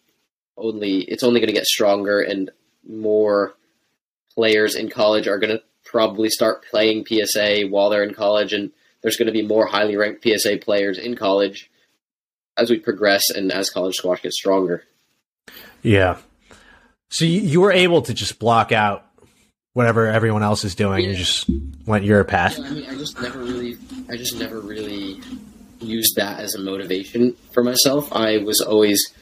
[0.57, 2.51] only it's only going to get stronger and
[2.89, 3.55] more
[4.35, 8.71] players in college are going to probably start playing PSA while they're in college, and
[9.03, 11.71] there's going to be more highly ranked PSA players in college
[12.59, 14.83] as we progress and as college squash gets stronger.
[15.83, 16.17] yeah
[17.11, 19.05] so you, you were able to just block out
[19.75, 21.19] whatever everyone else is doing and Yeah.
[21.19, 21.49] just
[21.87, 23.77] went your path Yeah, I mean, I just never really,
[24.11, 25.21] I just never really
[25.81, 28.11] used that as a motivation for myself.
[28.13, 29.13] I was always,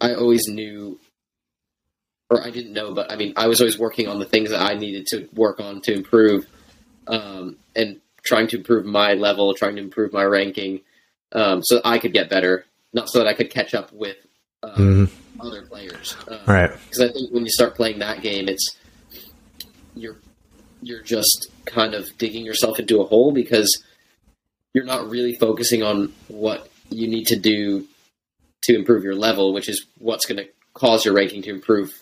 [0.00, 0.98] I always knew,
[2.34, 4.60] or I didn't know, but I mean, I was always working on the things that
[4.60, 6.46] I needed to work on to improve,
[7.06, 10.80] um, and trying to improve my level, trying to improve my ranking,
[11.32, 14.16] um, so that I could get better, not so that I could catch up with
[14.62, 15.10] um, Mhm.
[15.40, 16.16] other players.
[16.26, 18.76] Um, right because I think when you start playing that game, it's
[19.94, 20.16] you're
[20.82, 23.82] you're just kind of digging yourself into a hole because
[24.74, 27.86] you're not really focusing on what you need to do
[28.62, 31.92] to improve your level, which is what's going to cause your ranking to improve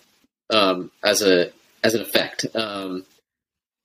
[0.49, 1.51] um, as a
[1.83, 2.45] as an effect.
[2.55, 3.05] Um,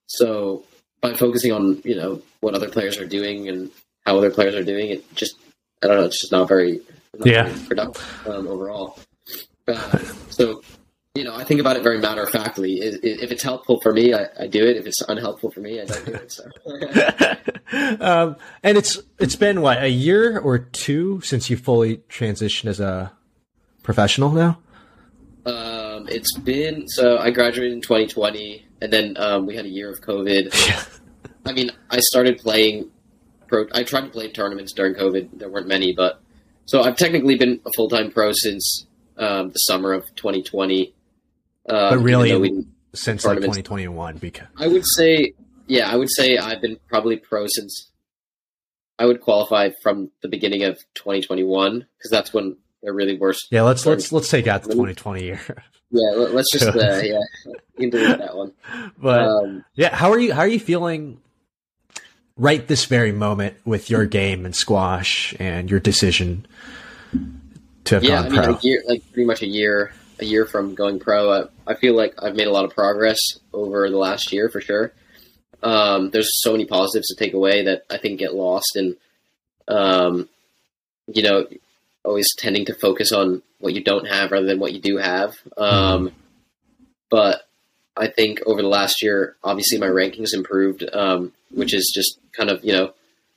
[0.07, 0.65] so
[1.01, 3.71] by focusing on you know what other players are doing and
[4.07, 5.37] how other players are doing, it just
[5.83, 6.81] I don't know, it's just not very
[7.25, 7.55] Yeah.
[7.67, 8.99] productive um, overall.
[9.67, 9.99] Uh,
[10.31, 10.63] so,
[11.15, 12.75] you know, I think about it very matter of factly.
[12.81, 14.77] If it's helpful for me, I, I, do it.
[14.77, 16.33] If it's unhelpful for me, I don't do it.
[16.33, 16.45] So.
[18.01, 22.81] um, and it's it's been what a year or two since you fully transitioned as
[22.81, 23.13] a
[23.83, 24.59] professional now.
[25.99, 29.91] Um, it's been so I graduated in 2020, and then um, we had a year
[29.91, 31.01] of COVID.
[31.47, 32.91] I mean, I started playing
[33.47, 33.67] pro.
[33.73, 35.39] I tried to play tournaments during COVID.
[35.39, 36.21] There weren't many, but
[36.67, 40.95] so I've technically been a full time pro since um, the summer of 2020.
[41.69, 45.35] Um, but really, since like 2021, because I would say,
[45.67, 47.91] yeah, I would say I've been probably pro since
[48.99, 53.49] I would qualify from the beginning of 2021 because that's when they're really worse.
[53.51, 55.41] Yeah, let's let's let's take out the 2020 year.
[55.91, 57.19] Yeah, let's just uh, yeah,
[57.77, 58.53] into that one.
[58.99, 60.35] But um, yeah, how are you?
[60.35, 61.21] How are you feeling
[62.37, 66.47] right this very moment with your game and squash and your decision
[67.85, 68.59] to have yeah, gone I mean, pro?
[68.61, 71.33] Year, like pretty much a year, a year from going pro.
[71.33, 73.19] I, I, feel like I've made a lot of progress
[73.53, 74.93] over the last year for sure.
[75.63, 78.97] Um, there's so many positives to take away that I think get lost, and
[79.69, 80.29] um,
[81.07, 81.47] you know,
[82.05, 85.37] always tending to focus on what you don't have rather than what you do have.
[85.57, 86.13] Um.
[87.11, 87.43] But
[87.97, 92.51] I think over the last year, obviously my rankings improved, um, which is just kind
[92.51, 92.93] of you know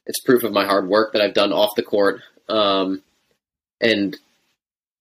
[0.05, 2.21] it's proof of my hard work that I've done off the court.
[2.49, 3.01] Um,
[3.79, 4.17] and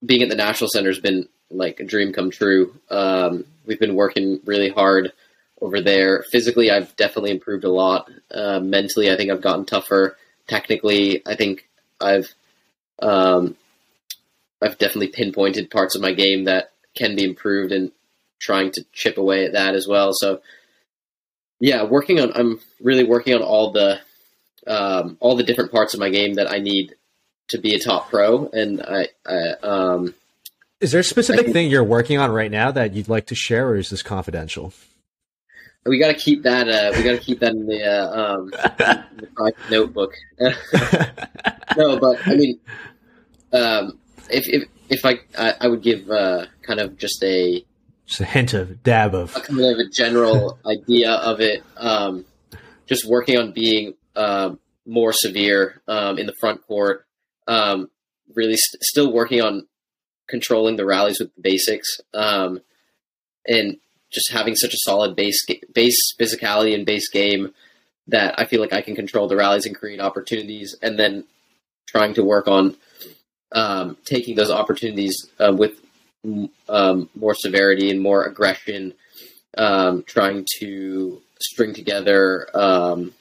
[0.04, 2.74] being at the national center has been like a dream come true.
[2.90, 5.12] Um, we've been working really hard
[5.60, 6.24] over there.
[6.30, 8.10] Physically, I've definitely improved a lot.
[8.30, 10.16] Uh, mentally, I think I've gotten tougher.
[10.46, 11.68] Technically, I think
[12.00, 12.32] I've
[13.02, 13.56] um,
[14.62, 17.92] I've definitely pinpointed parts of my game that can be improved and
[18.40, 20.12] trying to chip away at that as well.
[20.12, 20.40] So
[21.60, 24.00] yeah, working on I'm really working on all the
[24.66, 26.94] um, all the different parts of my game that I need
[27.48, 30.14] to be a top pro, and I, I um,
[30.80, 33.68] is there a specific thing you're working on right now that you'd like to share,
[33.68, 34.72] or is this confidential?
[35.86, 36.68] We got to keep that.
[36.68, 38.52] Uh, we got to keep that in the, uh, um,
[39.12, 40.14] in the notebook.
[41.76, 42.60] no, but I mean,
[43.52, 47.64] um, if if if I I, I would give uh, kind of just a
[48.06, 51.62] just a hint of dab of a kind of a general idea of it.
[51.76, 52.26] Um,
[52.86, 57.06] just working on being uh, more severe um, in the front court.
[57.46, 57.88] Um,
[58.34, 59.66] really, st- still working on
[60.28, 62.60] controlling the rallies with the basics, um,
[63.46, 63.76] and
[64.10, 67.54] just having such a solid base base physicality and base game
[68.08, 71.24] that I feel like I can control the rallies and create opportunities, and then
[71.86, 72.76] trying to work on
[73.52, 75.80] um, taking those opportunities uh, with
[76.68, 78.94] um, more severity and more aggression,
[79.56, 83.12] um, trying to string together um,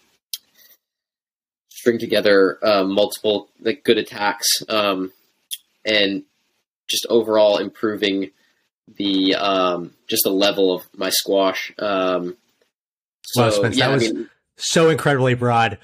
[1.79, 5.11] string together uh, multiple like good attacks um,
[5.85, 6.23] and
[6.89, 8.31] just overall improving
[8.97, 11.73] the um, just the level of my squash.
[11.79, 12.37] Um,
[13.23, 15.77] so, wow, Spence, yeah, that was mean, so incredibly broad.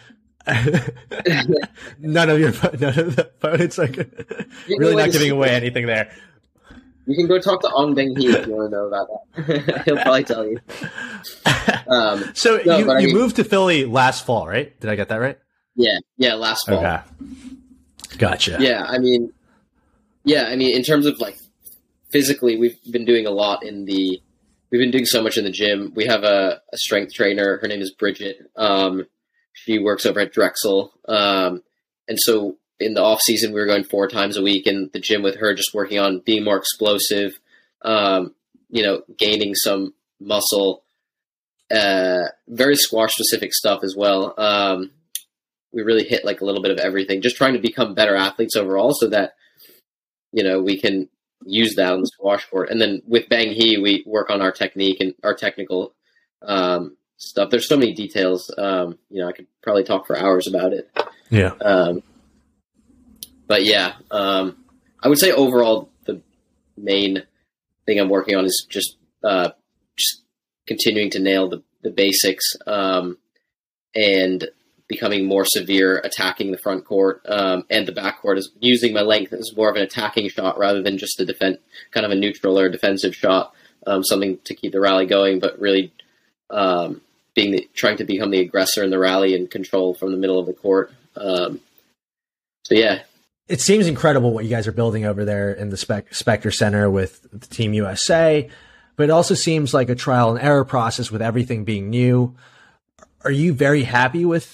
[1.99, 3.97] none of your none of the opponents like
[4.67, 6.11] really not giving away anything there.
[7.07, 9.83] You can go talk to Ong Beng Hee if you want to know about that.
[9.85, 10.59] He'll probably tell you.
[11.87, 14.79] Um, so no, you, you mean, moved to Philly last fall, right?
[14.79, 15.37] Did I get that right?
[15.75, 16.77] Yeah, yeah, last fall.
[16.77, 16.99] Okay.
[18.17, 18.57] Gotcha.
[18.59, 19.31] Yeah, I mean,
[20.23, 21.37] yeah, I mean, in terms of like
[22.11, 24.21] physically, we've been doing a lot in the.
[24.71, 25.93] We've been doing so much in the gym.
[25.95, 27.59] We have a, a strength trainer.
[27.61, 28.37] Her name is Bridget.
[28.57, 29.05] Um,
[29.53, 30.91] she works over at Drexel.
[31.07, 31.61] Um,
[32.07, 34.99] and so in the off season, we were going four times a week in the
[34.99, 37.39] gym with her, just working on being more explosive,
[37.83, 38.33] um,
[38.69, 40.83] you know, gaining some muscle,
[41.71, 44.33] uh, very squash specific stuff as well.
[44.37, 44.91] Um,
[45.73, 48.55] we really hit like a little bit of everything, just trying to become better athletes
[48.55, 49.35] overall so that,
[50.31, 51.09] you know, we can
[51.45, 52.69] use that on the squash court.
[52.69, 55.93] And then with Beng Hee, we work on our technique and our technical,
[56.41, 57.49] um, stuff.
[57.49, 58.53] There's so many details.
[58.57, 60.89] Um, you know, I could probably talk for hours about it.
[61.29, 61.53] Yeah.
[61.61, 62.03] Um,
[63.47, 64.65] but yeah, um,
[65.01, 66.21] I would say overall the
[66.77, 67.23] main
[67.85, 69.49] thing I'm working on is just uh,
[69.97, 70.23] just
[70.67, 73.17] continuing to nail the, the basics um,
[73.93, 74.47] and
[74.87, 79.01] becoming more severe, attacking the front court um, and the back court is using my
[79.01, 81.57] length as more of an attacking shot rather than just a defense,
[81.91, 83.53] kind of a neutral or defensive shot,
[83.87, 85.91] um, something to keep the rally going, but really
[86.51, 87.01] um,
[87.33, 90.39] being the, trying to become the aggressor in the rally and control from the middle
[90.39, 90.91] of the court.
[91.15, 91.61] Um,
[92.63, 93.01] so yeah,
[93.47, 96.89] it seems incredible what you guys are building over there in the Spec- Specter Center
[96.89, 98.49] with the Team USA,
[98.95, 102.35] but it also seems like a trial and error process with everything being new.
[103.23, 104.45] Are you very happy with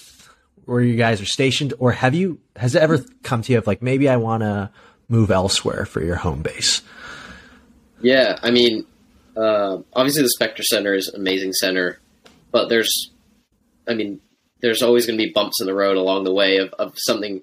[0.64, 3.66] where you guys are stationed, or have you has it ever come to you of
[3.66, 4.70] like maybe I want to
[5.08, 6.82] move elsewhere for your home base?
[8.00, 8.84] Yeah, I mean,
[9.36, 12.00] uh, obviously the Specter Center is an amazing center,
[12.50, 13.10] but there's,
[13.86, 14.20] I mean,
[14.60, 17.42] there's always going to be bumps in the road along the way of, of something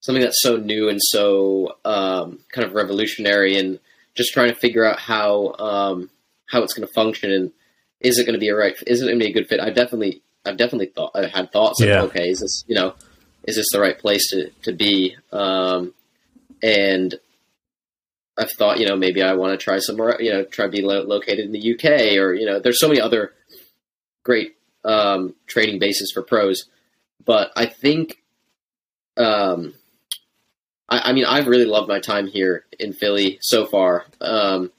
[0.00, 3.78] something that's so new and so um, kind of revolutionary, and
[4.14, 6.10] just trying to figure out how um,
[6.46, 7.52] how it's going to function and
[8.04, 8.74] is it going to be a right?
[8.86, 9.60] Is it going to be a good fit?
[9.60, 12.02] I definitely, I've definitely thought, I had thoughts of, Yeah.
[12.02, 12.94] okay, is this, you know,
[13.44, 15.16] is this the right place to to be?
[15.32, 15.94] Um,
[16.62, 17.14] and
[18.36, 20.82] I've thought, you know, maybe I want to try somewhere, you know, try to be
[20.82, 23.32] lo- located in the UK or, you know, there's so many other
[24.24, 26.64] great um, training bases for pros.
[27.24, 28.18] But I think,
[29.16, 29.74] um,
[30.88, 34.04] I, I mean, I've really loved my time here in Philly so far.
[34.20, 34.72] Um,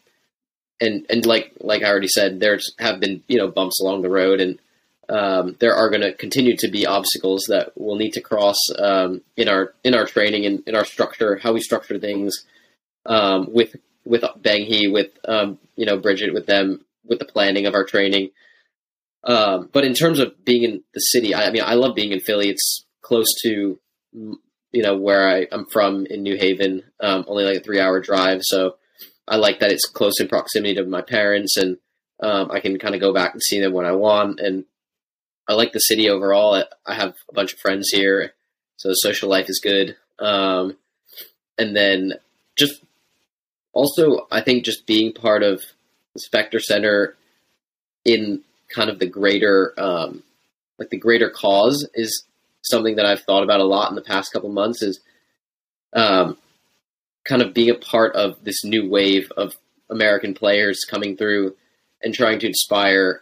[0.82, 4.10] and, and like, like I already said, there's have been, you know, bumps along the
[4.10, 4.60] road and,
[5.10, 9.22] um, there are going to continue to be obstacles that we'll need to cross um,
[9.38, 12.46] in our in our training and in our structure, how we structure things
[13.06, 17.66] um, with with Beng Hee, with um, you know Bridget, with them, with the planning
[17.68, 18.32] of our training.
[19.24, 22.12] Um, but in terms of being in the city, I, I mean, I love being
[22.12, 22.50] in Philly.
[22.50, 23.80] It's close to
[24.12, 28.00] you know where I, I'm from in New Haven, um, only like a three hour
[28.00, 28.40] drive.
[28.42, 28.78] So
[29.28, 31.78] I like that it's close in proximity to my parents, and
[32.22, 34.40] I can kind of go back and see them when I want.
[34.40, 34.66] And
[35.48, 36.64] I like the city overall.
[36.86, 38.34] I, have a bunch of friends here,
[38.78, 39.96] so social life is good.
[40.20, 40.78] Um,
[41.58, 42.14] and then
[42.56, 42.84] just
[43.74, 45.62] also, I think just being part of
[46.14, 47.16] the Specter Center
[48.04, 48.42] in
[48.74, 50.24] kind of the greater, um,
[50.80, 52.24] like the greater cause is
[52.62, 54.82] something that I've thought about a lot in the past couple months.
[54.82, 55.00] Is
[55.94, 56.38] um,
[57.26, 59.56] kind of being a part of this new wave of
[59.90, 61.56] American players coming through
[62.02, 63.22] and trying to inspire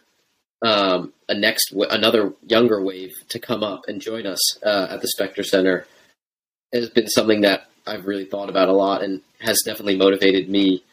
[0.64, 5.10] um, a next another younger wave to come up and join us uh, at the
[5.10, 5.86] Specter Center
[6.72, 10.84] has been something that I've really thought about a lot and has definitely motivated me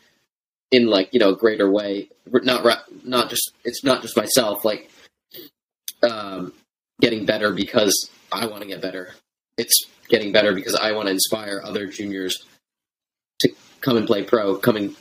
[0.72, 2.08] in like you know a greater way.
[2.26, 2.66] Not
[3.04, 4.90] not just it's not just myself like
[6.02, 6.52] um,
[7.00, 9.14] getting better because I want to get better.
[9.56, 12.44] It's getting better because I want to inspire other juniors
[13.38, 14.96] to come and play pro, come and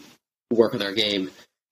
[0.51, 1.31] work on their game,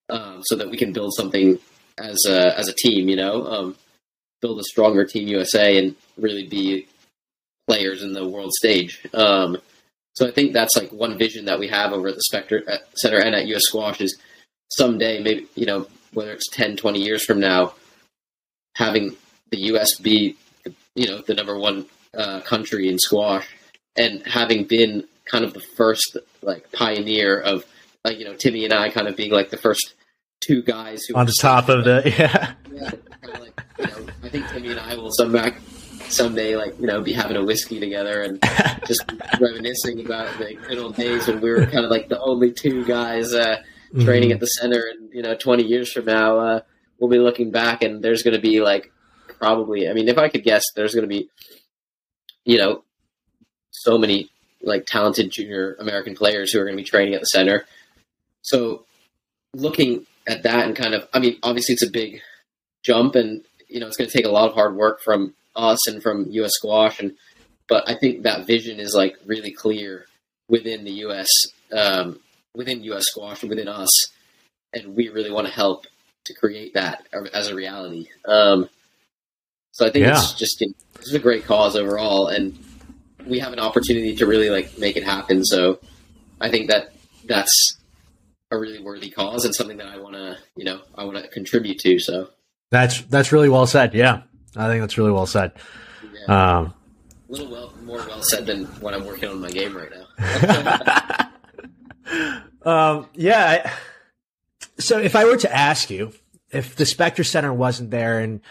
[0.09, 1.59] um, so that we can build something
[1.97, 3.09] as a as a team.
[3.09, 3.75] You know, um,
[4.41, 6.87] build a stronger Team USA and really be
[7.67, 9.05] players in the world stage.
[9.13, 9.57] Um,
[10.13, 12.63] so I think that's like one vision that we have over at the Specter
[12.95, 14.17] Center and at US Squash is
[14.69, 17.73] someday, maybe you know, whether it's 10, 20 years from now,
[18.75, 19.15] having
[19.51, 20.35] the US be
[20.95, 21.85] you know the number one
[22.17, 23.47] uh, country in squash,
[23.95, 27.65] and having been kind of the first like pioneer of
[28.03, 29.93] like you know Timmy and I kind of being like the first
[30.41, 32.53] two guys who On the top of the yeah.
[32.71, 32.91] yeah,
[33.39, 35.59] like you know, I think Timmy and I will some back
[36.09, 38.41] someday like you know be having a whiskey together and
[38.87, 39.03] just
[39.41, 42.85] reminiscing about the good old days when we were kind of like the only two
[42.85, 43.61] guys uh,
[44.03, 46.59] training at the center, and you know, 20 years from now, uh,
[46.99, 48.91] we'll be looking back and there's going to be like
[49.39, 51.29] probably, I mean, if I could guess, there's going to be,
[52.43, 52.83] you know,
[53.71, 54.29] so many
[54.61, 57.65] like talented junior American players who are going to be training at the center.
[58.41, 58.85] So
[59.53, 62.21] looking at that and kind of, I mean, obviously it's a big
[62.83, 65.87] jump and, you know, it's going to take a lot of hard work from us
[65.87, 66.99] and from US squash.
[66.99, 67.13] And,
[67.67, 70.05] but I think that vision is like really clear
[70.49, 71.27] within the US,
[71.71, 72.19] um,
[72.53, 73.89] within US squash and within us.
[74.73, 75.85] And we really want to help
[76.25, 78.07] to create that as a reality.
[78.27, 78.69] Um,
[79.71, 80.13] so I think Yeah.
[80.13, 82.27] it's just, you know, this is a great cause overall.
[82.27, 82.57] And
[83.25, 85.45] we have an opportunity to really like make it happen.
[85.45, 85.79] So
[86.41, 86.93] I think that
[87.25, 87.77] that's
[88.51, 91.27] a really worthy cause and something that I want to, you know, I want to
[91.29, 91.99] contribute to.
[91.99, 92.29] So
[92.69, 93.93] That's that's really well said.
[93.93, 94.21] Yeah,
[94.55, 95.51] I think that's really well said.
[96.27, 96.73] yeah, Um,
[97.29, 101.29] a little well, more well said than what I'm working on my game right now.
[102.97, 103.63] um, yeah.
[103.65, 103.71] I-
[104.79, 106.13] So if I were to ask you
[106.51, 108.41] if the Specter Center wasn't there, and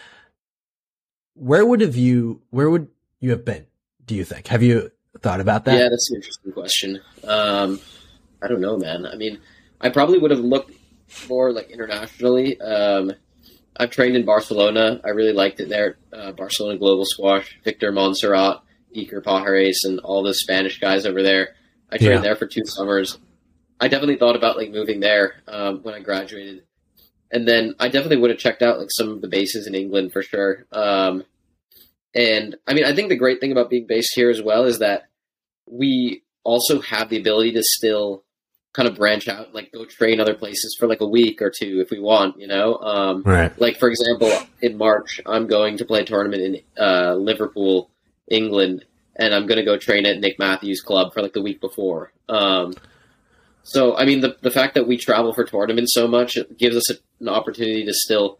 [1.35, 2.87] where would have you where would
[3.21, 3.65] you have been?
[4.05, 4.47] Do you think?
[4.47, 5.77] Have you thought about that?
[5.79, 6.99] yeah, that's an interesting question.
[7.23, 7.79] Um,
[8.43, 9.05] I don't know, man.
[9.07, 9.39] I mean,
[9.79, 10.73] I probably would have looked
[11.29, 12.59] more like internationally.
[12.59, 13.11] Um,
[13.79, 14.99] I've trained in Barcelona.
[15.05, 15.97] I really liked it there.
[16.11, 18.61] Uh, Barcelona Global Squash, Victor Montserrat,
[18.95, 21.55] Iker Pajares, and all the Spanish guys over there.
[21.91, 22.21] I trained Yeah.
[22.21, 23.17] there for two summers.
[23.79, 26.63] I definitely thought about like moving there um, when I graduated,
[27.31, 30.11] and then I definitely would have checked out like some of the bases in England
[30.11, 30.65] for sure.
[30.71, 31.23] Um,
[32.15, 34.79] and I mean, I think the great thing about being based here as well is
[34.79, 35.03] that
[35.69, 38.23] we also have the ability to still
[38.77, 41.81] kind of branch out, like go train other places for like a week or two
[41.83, 42.75] if we want, you know.
[42.77, 43.51] Um, Right.
[43.59, 47.89] like for example, in March, I'm going to play a tournament in uh, Liverpool,
[48.29, 51.59] England, and I'm going to go train at Nick Matthew's Club for like the week
[51.59, 52.11] before.
[52.29, 52.75] Um,
[53.63, 56.75] so I mean, the the fact that we travel for tournaments so much it gives
[56.75, 58.37] us a, an opportunity to still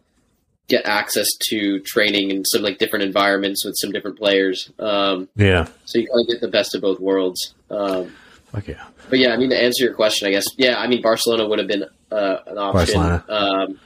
[0.68, 4.70] get access to training in some like different environments with some different players.
[4.78, 5.66] Um, Yeah.
[5.86, 7.54] so you kind of get the best of both worlds.
[7.70, 8.12] Um,
[8.56, 8.76] Okay.
[9.10, 11.58] but yeah, I mean, to answer your question, I guess, yeah, I mean, Barcelona would
[11.58, 13.00] have been uh, an option.
[13.28, 13.78] Um,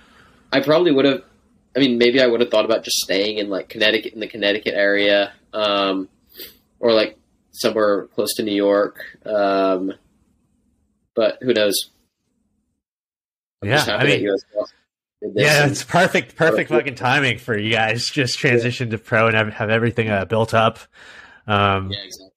[0.53, 1.23] I probably would have.
[1.75, 4.29] I mean, maybe I would have thought about just staying in like Connecticut, in the
[4.29, 6.09] Connecticut area, um,
[6.79, 7.19] or like
[7.53, 9.01] somewhere close to New York.
[9.25, 9.95] Um,
[11.15, 11.91] but who knows?
[13.63, 14.71] I'm Yeah, I mean- that US Golf
[15.23, 16.77] did this Yeah, it's perfect, perfect Yeah.
[16.79, 18.09] fucking timing for you guys.
[18.11, 20.79] Just transition to pro and have, have everything uh, built up.
[21.47, 22.29] Um, yeah, exactly.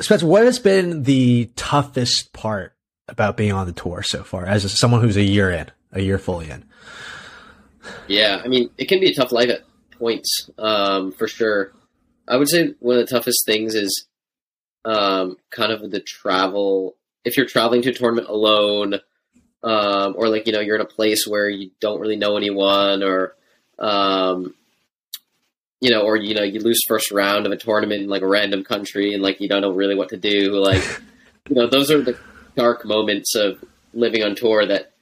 [0.00, 2.74] Spencer, what has been the toughest part
[3.08, 6.18] about being on the tour so far, as someone who's a year in, a year
[6.18, 6.64] fully in?
[8.08, 9.62] Yeah, I mean, it can be a tough life at
[9.98, 11.72] points, um, for sure.
[12.26, 14.06] I would say one of the toughest things is
[14.84, 16.96] um, kind of the travel.
[17.24, 18.94] If you're traveling to a tournament alone,
[19.62, 23.02] um, or like you know you're in a place where you don't really know anyone,
[23.02, 23.36] or
[23.78, 24.54] um,
[25.84, 28.26] you know, or you know you lose first round of a tournament in like a
[28.26, 30.52] random country, and like you don't know really what to do.
[30.64, 30.82] Like
[31.50, 32.18] you know, those are the
[32.56, 33.62] dark moments of
[33.92, 34.92] living on tour that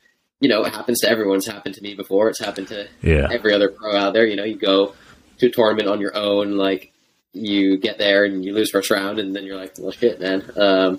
[0.41, 1.37] you know it happens to everyone.
[1.37, 2.29] It's happened to me before.
[2.31, 3.29] It's happened to Yeah.
[3.31, 4.27] every other pro out there.
[4.27, 4.95] You know, you go
[5.39, 6.93] to a tournament on your own, like
[7.33, 10.43] you get there and you lose first round, and then you're like, well, shit, man.
[10.57, 10.99] Um,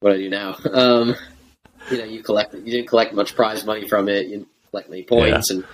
[0.00, 0.56] what do I do now?
[0.72, 1.16] Um,
[1.90, 4.26] you know, you collect, you didn't collect much prize money from it.
[4.26, 5.64] You didn't collect any points, and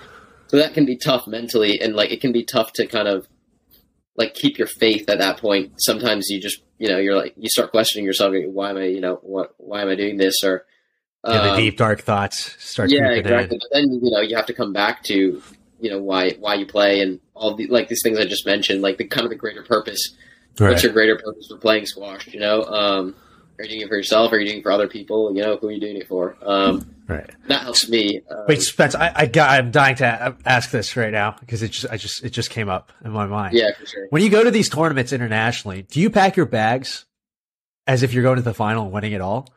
[0.48, 3.26] so that can be tough mentally, and like it can be tough to kind of
[4.16, 5.72] like keep your faith at that point.
[5.78, 8.34] Sometimes you just, you know, you're like, you start questioning yourself.
[8.46, 10.36] Why am I, you know, what, why am I doing this?
[10.44, 10.64] Or
[11.26, 13.58] Yeah, the um, deep dark thoughts start yeah, exactly.
[13.58, 15.42] But then you know you have to come back to
[15.80, 18.82] you know why why you play and all the like these things I just mentioned,
[18.82, 20.14] like the kind of the greater purpose.
[20.56, 20.72] in.
[20.72, 22.28] What's your greater purpose for playing squash?
[22.28, 23.16] You know, um,
[23.58, 24.32] are you doing it for yourself?
[24.32, 25.34] Are you doing it for other people?
[25.34, 26.36] You know, who are you doing it for?
[26.42, 27.28] Um, Right.
[27.48, 28.22] that helps me.
[28.30, 31.68] Um, Wait, Spence, I, I got, I'm dying to ask this right now because it
[31.72, 33.54] just, I just, it just came up in my mind.
[33.54, 34.06] yeah, for sure.
[34.10, 37.04] When you go to these tournaments internationally, do you pack your bags
[37.86, 39.48] as if you're going to the final and winning it all?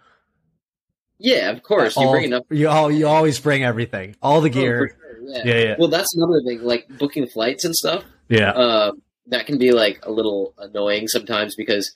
[1.20, 1.96] Yeah, of course.
[1.98, 2.44] You bring enough.
[2.50, 4.96] You all, you always bring everything, all the Oh, gear.
[5.00, 5.42] sure, yeah.
[5.46, 6.62] yeah, yeah, Well, that's another thing.
[6.64, 8.04] Like booking flights and stuff.
[8.30, 8.52] yeah.
[8.52, 11.94] um, that can be like a little annoying sometimes because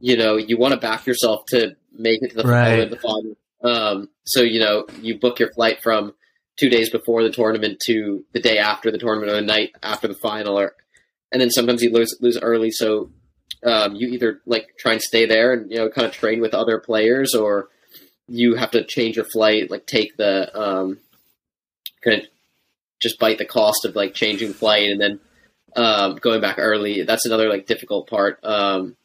[0.00, 2.80] you know you want to back yourself to make it to the Right.
[2.82, 2.88] final.
[2.88, 3.36] The final.
[3.62, 6.14] Um, so you know you book your flight from
[6.58, 10.08] two days before the tournament to the day after the tournament or the night after
[10.08, 10.74] the final, or
[11.32, 12.70] and then sometimes you lose lose early.
[12.70, 13.10] So
[13.64, 16.54] um, you either like try and stay there and you know kind of train with
[16.54, 17.68] other players, or
[18.28, 20.98] you have to change your flight, like take the um,
[22.02, 22.28] kind of
[23.00, 25.20] just bite the cost of like changing flight and then
[25.76, 27.02] um, going back early.
[27.02, 28.38] That's another like difficult part.
[28.42, 28.96] Um,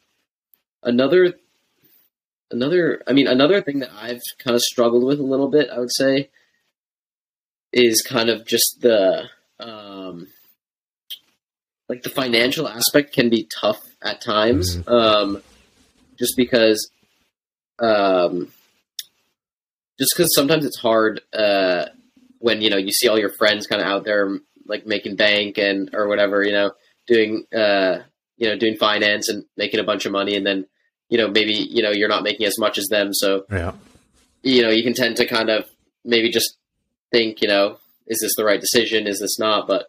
[0.82, 1.34] another,
[2.50, 3.02] another.
[3.06, 5.94] I mean, another thing that I've kind of struggled with a little bit, I would
[5.94, 6.30] say,
[7.72, 9.28] is kind of just the
[9.60, 10.28] um,
[11.88, 14.78] like the financial aspect can be tough at times.
[14.86, 15.42] Um,
[16.18, 16.90] just because,
[17.78, 18.48] um,
[19.98, 21.86] just because sometimes it's hard uh,
[22.38, 25.58] when you know you see all your friends kind of out there like making bank
[25.58, 26.72] and or whatever you know
[27.06, 27.98] doing uh
[28.36, 30.66] you know doing finance and making a bunch of money and then
[31.08, 33.72] you know maybe you know you're not making as much as them so yeah.
[34.42, 35.64] you know you can tend to kind of
[36.04, 36.56] maybe just
[37.12, 39.86] think you know is this the right decision is this not but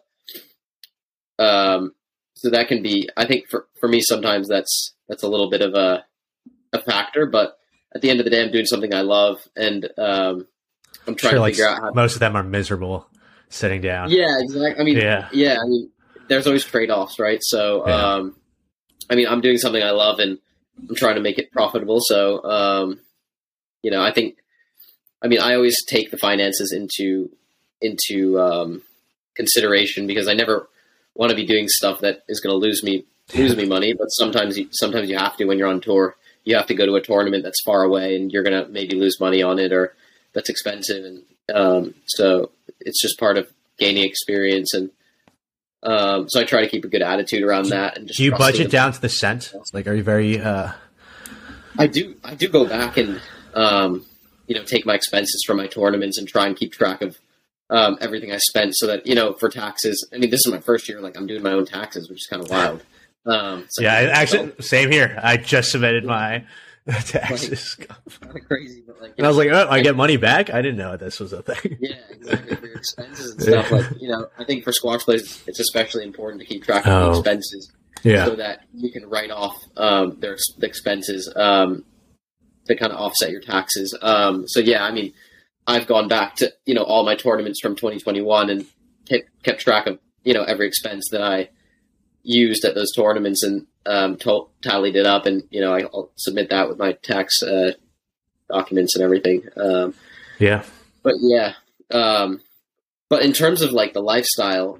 [1.38, 1.92] um
[2.34, 5.60] so that can be i think for for me sometimes that's that's a little bit
[5.62, 6.04] of a
[6.72, 7.58] a factor but
[7.94, 10.46] at the end of the day i'm doing something i love and um
[11.06, 13.06] i'm trying Sure, to like figure out how most of them are miserable
[13.50, 14.10] sitting down.
[14.10, 14.78] yeah, exactly.
[14.78, 15.26] I mean, Yeah.
[15.32, 15.90] yeah, I mean,
[16.28, 17.38] there's always trade offs, right?
[17.40, 17.94] So, Yeah.
[18.16, 18.36] um,
[19.08, 20.36] I mean, I'm doing something I love and
[20.88, 21.98] I'm trying to make it profitable.
[22.00, 23.00] So, um,
[23.82, 24.36] you know, I think,
[25.22, 27.30] I mean, I always take the finances into
[27.80, 28.82] into um,
[29.34, 30.68] consideration because I never
[31.14, 33.04] want to be doing stuff that is going to lose me
[33.34, 33.92] lose me money.
[33.92, 36.16] But sometimes, you, sometimes you have to when you're on tour.
[36.44, 38.96] You have to go to a tournament that's far away, and you're going to maybe
[38.96, 39.94] lose money on it, or
[40.32, 41.22] that's expensive, and
[41.54, 42.50] um, so
[42.80, 44.90] it's just part of gaining experience and
[45.82, 48.32] um, so I try to keep a good attitude around that and just Do you
[48.32, 49.52] budget down to the cent?
[49.72, 50.40] Like, are you very?
[50.40, 50.72] uh
[51.78, 53.20] I do I do go back and
[53.54, 54.04] um,
[54.46, 57.18] you know take my expenses from my tournaments and try and keep track of
[57.70, 60.06] um, everything I spent so that you know for taxes.
[60.12, 62.26] I mean, this is my first year like I'm doing my own taxes, which is
[62.26, 62.82] kind of wild.
[63.26, 65.18] Um, so Yeah, I, actually, same here.
[65.22, 66.44] I just submitted my
[67.06, 70.48] taxes, kind of crazy, but like and I was like, "Oh, I get money back."
[70.52, 71.76] I didn't know this was a thing.
[71.80, 73.70] yeah, exactly for expenses and stuff.
[73.70, 76.92] Like you know, I think for squash players, it's especially important to keep track of
[76.92, 77.10] Oh.
[77.18, 77.70] expenses
[78.02, 78.24] Yeah.
[78.24, 81.84] so that you can write off um, their ex- expenses um,
[82.66, 83.96] to kind of offset your taxes.
[84.00, 85.12] Um, so yeah, I mean,
[85.66, 88.66] I've gone back to you know all my tournaments from 2021 and
[89.08, 91.50] kept, kept track of you know every expense that I
[92.22, 96.68] used at those tournaments and um, tallied it up, and you know I'll submit that
[96.68, 97.72] with my tax uh,
[98.50, 99.42] documents and everything.
[99.56, 99.94] Um,
[100.38, 100.62] Yeah.
[101.02, 101.54] but yeah,
[101.90, 102.40] um,
[103.08, 104.78] but in terms of like the lifestyle,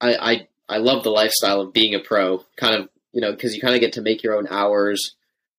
[0.00, 2.44] I, I I love the lifestyle of being a pro.
[2.56, 5.14] Kind of you know because you kind of get to make your own hours.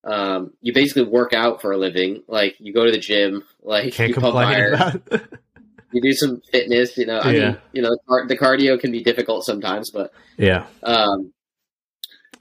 [0.06, 2.24] Um, you basically work out for a living.
[2.28, 3.44] Like you go to the gym.
[3.64, 5.02] Like Can't you pump iron,
[5.92, 6.98] you do some fitness.
[6.98, 7.40] You know, I Yeah.
[7.52, 10.66] mean, you know, the the cardio can be difficult sometimes, but Yeah.
[10.84, 11.32] um,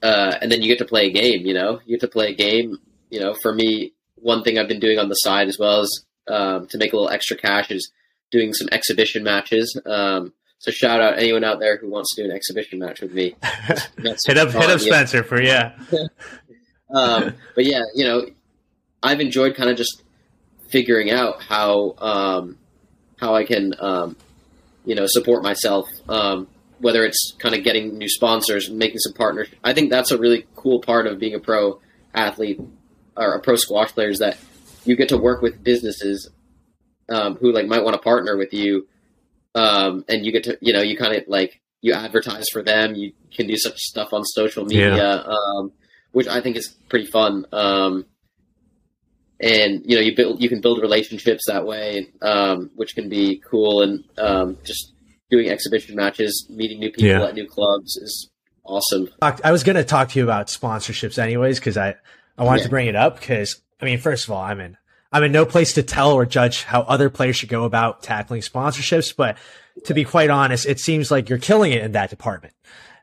[0.03, 1.45] uh, and then you get to play a game.
[1.45, 2.77] You know, you get to play a game.
[3.09, 6.05] You know, for me, one thing I've been doing on the side as well as
[6.27, 7.91] um, to make a little extra cash is
[8.31, 9.79] doing some exhibition matches.
[9.85, 13.13] Um, so shout out anyone out there who wants to do an exhibition match with
[13.13, 13.35] me.
[14.25, 14.77] Hit up hit up yeah.
[14.77, 15.77] Spencer for yeah.
[16.93, 18.27] Um, but yeah, you know,
[19.01, 20.03] I've enjoyed kind of just
[20.69, 22.59] figuring out how um,
[23.17, 24.15] how I can um,
[24.85, 25.89] you know support myself.
[26.07, 26.47] Um,
[26.83, 29.47] whether it's kind of getting new sponsors and making some partners.
[29.63, 31.79] I think that's a really cool part of being a pro
[32.13, 32.59] athlete
[33.15, 34.37] or a pro squash player is that
[34.83, 36.29] you get to work with businesses
[37.07, 38.85] um, who like might want to partner with you,
[39.55, 42.95] um, and you get to you know you kind of like you advertise for them.
[42.95, 45.71] You can do such stuff on social media, um,
[46.11, 47.45] which I think is pretty fun.
[47.53, 48.05] Um,
[49.39, 53.41] and you know you build you can build relationships that way, um, which can be
[53.49, 53.81] cool.
[53.83, 54.93] And um, just
[55.33, 57.23] doing exhibition matches, meeting new people Yeah.
[57.25, 58.29] at new clubs is
[58.63, 59.09] awesome.
[59.21, 61.95] I was going to talk to you about sponsorships anyways because I
[62.37, 62.63] I wanted Yeah.
[62.65, 64.77] to bring it up because I mean first of all I'm in
[65.11, 68.41] I'm in no place to tell or judge how other players should go about tackling
[68.41, 69.37] sponsorships, but
[69.85, 72.53] to be quite honest, it seems like you're killing it in that department.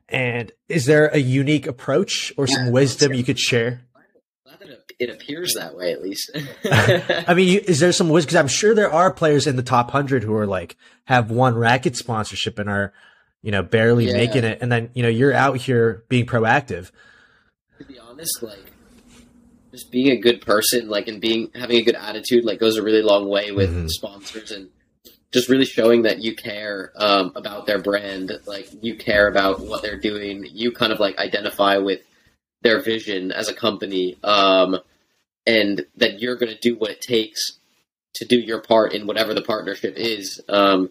[0.08, 2.70] And is there a unique approach or some Yeah.
[2.72, 3.82] wisdom you could share?
[4.60, 6.30] That it- appears that way at least.
[6.64, 8.28] I mean, you, is there some wisdom?
[8.28, 11.54] Because I'm sure there are players in the top hundred who are like have one
[11.56, 12.92] racket sponsorship and are,
[13.42, 14.12] you know, barely Yeah.
[14.14, 16.90] making it, and then you know you're out here being proactive.
[17.78, 18.70] to be honest, like
[19.72, 22.82] just being a good person, like and being having a good attitude, like goes a
[22.82, 23.88] really long way with Mhm.
[23.88, 24.68] sponsors and
[25.32, 29.80] just really showing that you care um, about their brand, like you care about what
[29.80, 30.44] they're doing.
[30.52, 32.00] You kind of like identify with
[32.62, 34.78] their vision as a company, um,
[35.46, 37.58] and that you're going to do what it takes
[38.14, 40.40] to do your part in whatever the partnership is.
[40.48, 40.90] Um,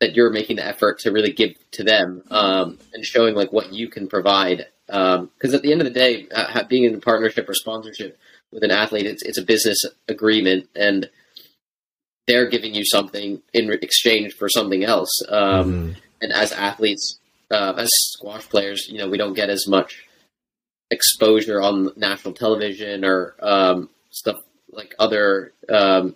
[0.00, 3.70] that you're making the effort to really give to them um, and showing like what
[3.72, 4.66] you can provide.
[4.86, 8.18] Because at the end of the day, uh, being in a partnership or sponsorship
[8.50, 9.78] with an athlete, it's it's a business
[10.08, 11.10] agreement, and
[12.26, 15.10] they're giving you something in exchange for something else.
[15.28, 15.96] Um, Mhm.
[16.22, 17.18] and as athletes,
[17.50, 20.06] uh, as squash players, you know, we don't get as much
[20.90, 24.36] exposure on national television or um, stuff
[24.72, 26.14] like other um,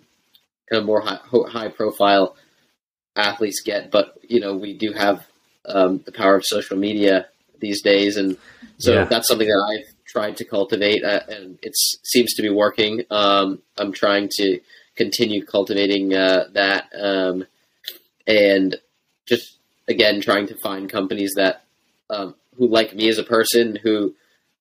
[0.69, 1.19] kind of more high,
[1.49, 2.35] high profile
[3.15, 3.91] athletes get.
[3.91, 5.25] But you know, we do have
[5.65, 7.27] um, the power of social media
[7.59, 8.37] these days, and
[8.77, 9.03] so Yeah.
[9.05, 13.03] that's something that I've tried to cultivate, uh, and it seems to be working.
[13.09, 14.59] Um, I'm trying to
[14.95, 17.45] continue cultivating uh, that, um,
[18.27, 18.75] and
[19.25, 19.57] just
[19.87, 21.63] again trying to find companies that
[22.09, 24.13] um, who like me as a person, who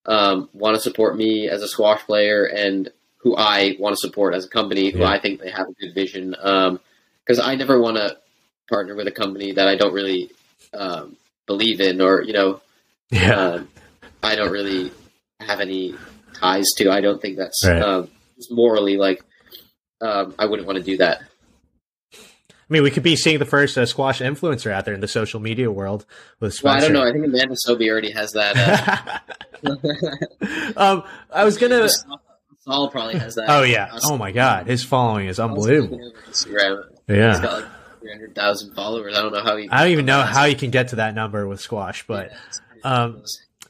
[0.07, 4.35] um, want to support me as a squash player, and who I want to support
[4.35, 5.09] as a company, who Yeah.
[5.09, 6.31] I think they have a good vision.
[6.31, 8.19] Because I never want to
[8.69, 10.31] partner with a company that I don't really
[10.75, 12.61] um, believe in, or you know,
[13.11, 13.35] Yeah.
[13.39, 13.69] um,
[14.23, 14.91] I don't really
[15.41, 15.95] have any
[16.35, 16.91] ties to.
[16.91, 17.81] I don't think that's Right.
[17.83, 18.11] um,
[18.51, 19.23] morally like
[20.01, 21.23] um, I wouldn't want to do that.
[22.69, 25.09] I mean, we could be seeing the first uh, squash influencer out there in the
[25.09, 26.07] social media world
[26.41, 26.65] with Squash.
[26.65, 27.03] Well, I don't know.
[27.07, 29.23] I think Amanda Sobhy already has that.
[29.65, 29.77] Uh,
[30.77, 31.89] um, I was gonna.
[32.61, 33.45] Saul probably has that.
[33.49, 33.91] Oh yeah.
[33.93, 35.99] Uh, Oh my God, his following is unbelievable.
[36.29, 36.85] Instagram.
[37.07, 37.41] He's Yeah.
[37.43, 39.15] got like three hundred thousand followers.
[39.17, 39.69] I don't know how he.
[39.69, 42.31] I don't even know how you can get to that number with squash, but
[42.83, 43.23] Yeah, um.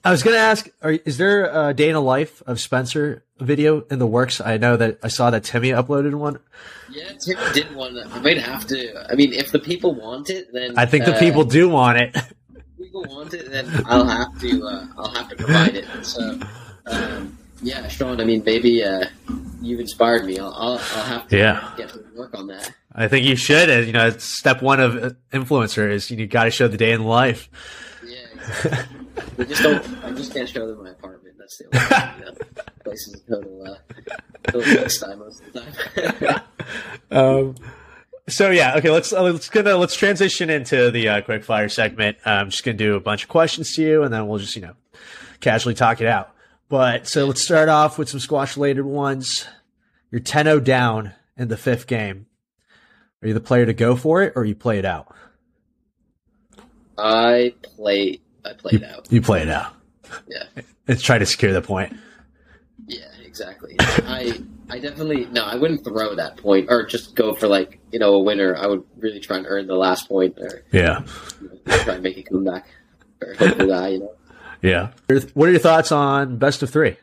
[0.05, 3.25] I was going to ask: are, Is there a day in the life of Spencer
[3.39, 4.41] video in the works?
[4.41, 6.39] I know that I saw that Timmy uploaded one.
[6.91, 7.99] yeah, Timmy did one.
[7.99, 9.11] I might have to.
[9.11, 11.99] I mean, if the people want it, then I think the uh, people do want
[11.99, 12.15] it.
[12.17, 14.63] if people want it, then I'll have to.
[14.67, 15.87] Uh, I'll have to provide it.
[16.05, 16.39] So,
[16.87, 18.21] um, yeah, Sean.
[18.21, 19.07] I mean, maybe uh,
[19.63, 20.39] you've inspired me.
[20.39, 21.73] I'll, I'll, I'll have to Yeah.
[21.79, 22.71] get to work on that.
[22.95, 23.87] I think you should.
[23.87, 27.01] You know, step one of uh, influencer is you got to show the day in
[27.01, 27.49] the life.
[28.07, 29.04] Yeah, exactly.
[29.37, 30.05] We just don't.
[30.05, 31.37] I just can't show them my apartment.
[31.39, 32.19] That's the only thing.
[32.19, 32.25] You
[32.57, 32.63] know?
[32.85, 33.77] Place is a total, uh,
[34.51, 36.41] total waste most of the time.
[37.11, 37.55] um,
[38.29, 38.91] so yeah, okay.
[38.91, 42.19] Let's uh, let's gonna let's transition into the uh, quick fire segment.
[42.25, 44.63] I'm just gonna do a bunch of questions to you, and then we'll just you
[44.63, 44.75] know
[45.41, 46.35] casually talk it out.
[46.69, 49.47] But so let's start off with some squash related ones.
[50.11, 52.27] You're 10 0 down in the fifth game.
[53.23, 55.15] Are you the player to go for it or you play it out?
[56.97, 58.21] I play.
[58.45, 59.07] I play you, it out.
[59.11, 59.75] You play it out.
[60.29, 60.63] Yeah.
[60.87, 61.97] Let's try to secure the point.
[62.87, 63.77] Yeah, exactly.
[63.79, 65.45] I I definitely no.
[65.45, 68.57] I wouldn't throw that point or just go for like you know a winner.
[68.57, 71.05] I would really try and earn the last point or yeah,
[71.41, 72.67] you know, try and make a comeback
[73.23, 74.15] or hopefully that you know.
[74.63, 74.91] Yeah.
[75.35, 76.97] What are your thoughts on best of three?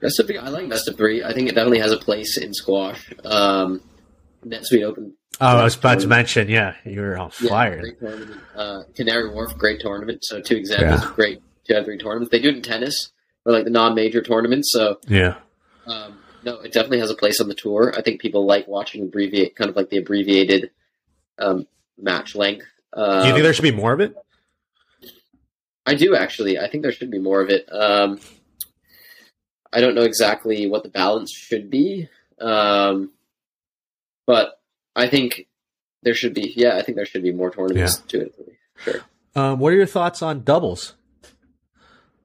[0.00, 0.38] Best of three.
[0.38, 1.22] I like best of three.
[1.22, 3.12] I think it definitely has a place in squash.
[3.24, 3.82] Um,
[4.46, 5.14] NetSuite Open.
[5.40, 6.48] Oh, I was about to mention.
[6.48, 7.74] Yeah, you were on fire.
[7.74, 8.40] Yeah, great tournament.
[8.54, 10.24] Uh, Canary Wharf, great tournament.
[10.24, 11.08] So two examples yeah.
[11.08, 12.30] of great two out of three tournaments.
[12.30, 13.12] They do it in tennis
[13.44, 14.70] or like the non-major tournaments.
[14.72, 15.36] So yeah.
[15.86, 17.92] Um, no, it definitely has a place on the tour.
[17.96, 20.70] I think people like watching abbreviate, kind of like the abbreviated
[21.38, 21.66] um,
[21.98, 22.66] match length.
[22.92, 24.14] Um, do you think there should be more of it?
[25.86, 26.58] I do actually.
[26.58, 27.68] I think there should be more of it.
[27.70, 28.20] Um,
[29.72, 32.08] I don't know exactly what the balance should be,
[32.40, 33.10] um,
[34.26, 34.60] but
[34.96, 35.46] I think
[36.02, 36.52] there should be.
[36.56, 38.10] Yeah, I think there should be more tournaments yeah.
[38.10, 38.34] to it.
[38.76, 39.00] Sure.
[39.34, 40.94] Um, what are your thoughts on doubles?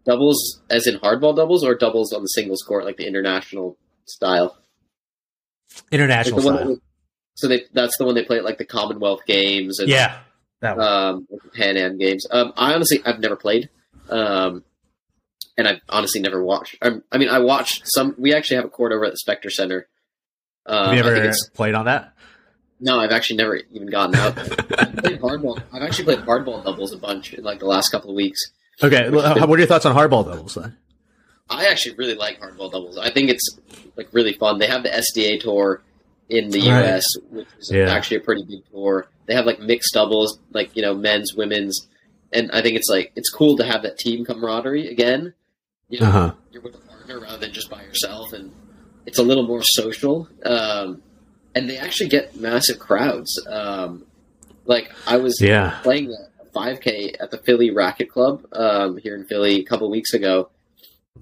[0.06, 4.58] Doubles, as in hardball doubles, or doubles on the singles court, like the international style.
[5.92, 6.68] International like style.
[6.68, 6.82] That,
[7.36, 9.80] so they, that's the one they play at like the Commonwealth Games.
[9.80, 10.20] And, yeah,
[10.62, 10.88] that one.
[10.88, 12.28] Um, Pan Am Games.
[12.30, 13.70] Um, I honestly, I've never played,
[14.10, 14.64] um,
[15.58, 16.78] and I've honestly never watched.
[16.82, 18.16] I'm, i mean, I watched some.
[18.18, 19.88] We actually have a court over at the Specter Center.
[20.66, 22.14] Um, have you ever played on that?
[22.80, 24.38] No, I've actually never even gotten out.
[24.80, 25.62] I've played hardball.
[25.74, 28.40] I've actually played hardball doubles a bunch in like the last couple of weeks.
[28.82, 30.78] Okay, what are your thoughts on hardball doubles then?
[31.50, 32.98] I actually really like hardball doubles.
[32.98, 33.58] I think it's
[33.98, 34.60] like really fun.
[34.60, 35.82] They have the SDA tour
[36.30, 36.86] in the right.
[36.86, 37.90] US, which is yeah.
[37.90, 39.08] actually a pretty big tour.
[39.26, 41.88] They have like mixed doubles, like you know, men's, women's,
[42.32, 45.34] and I think it's like it's cool to have that team camaraderie again.
[45.90, 46.34] You know, uh-huh.
[46.52, 48.54] you're with a partner rather than just by yourself, and
[49.06, 50.30] it's a little more social.
[50.46, 51.02] Um,
[51.60, 53.45] and they actually get massive crowds.
[53.47, 54.05] Um,
[54.66, 55.80] like I was yeah.
[55.84, 60.14] playing a 5K at the Philly Racket Club um, here in Philly a couple weeks
[60.14, 60.49] ago,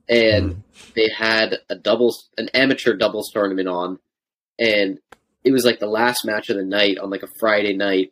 [0.07, 0.93] and mm.
[0.93, 3.99] they had a doubles, an amateur doubles tournament on,
[4.59, 4.99] and
[5.43, 8.11] it was like the last match of the night on like a Friday night,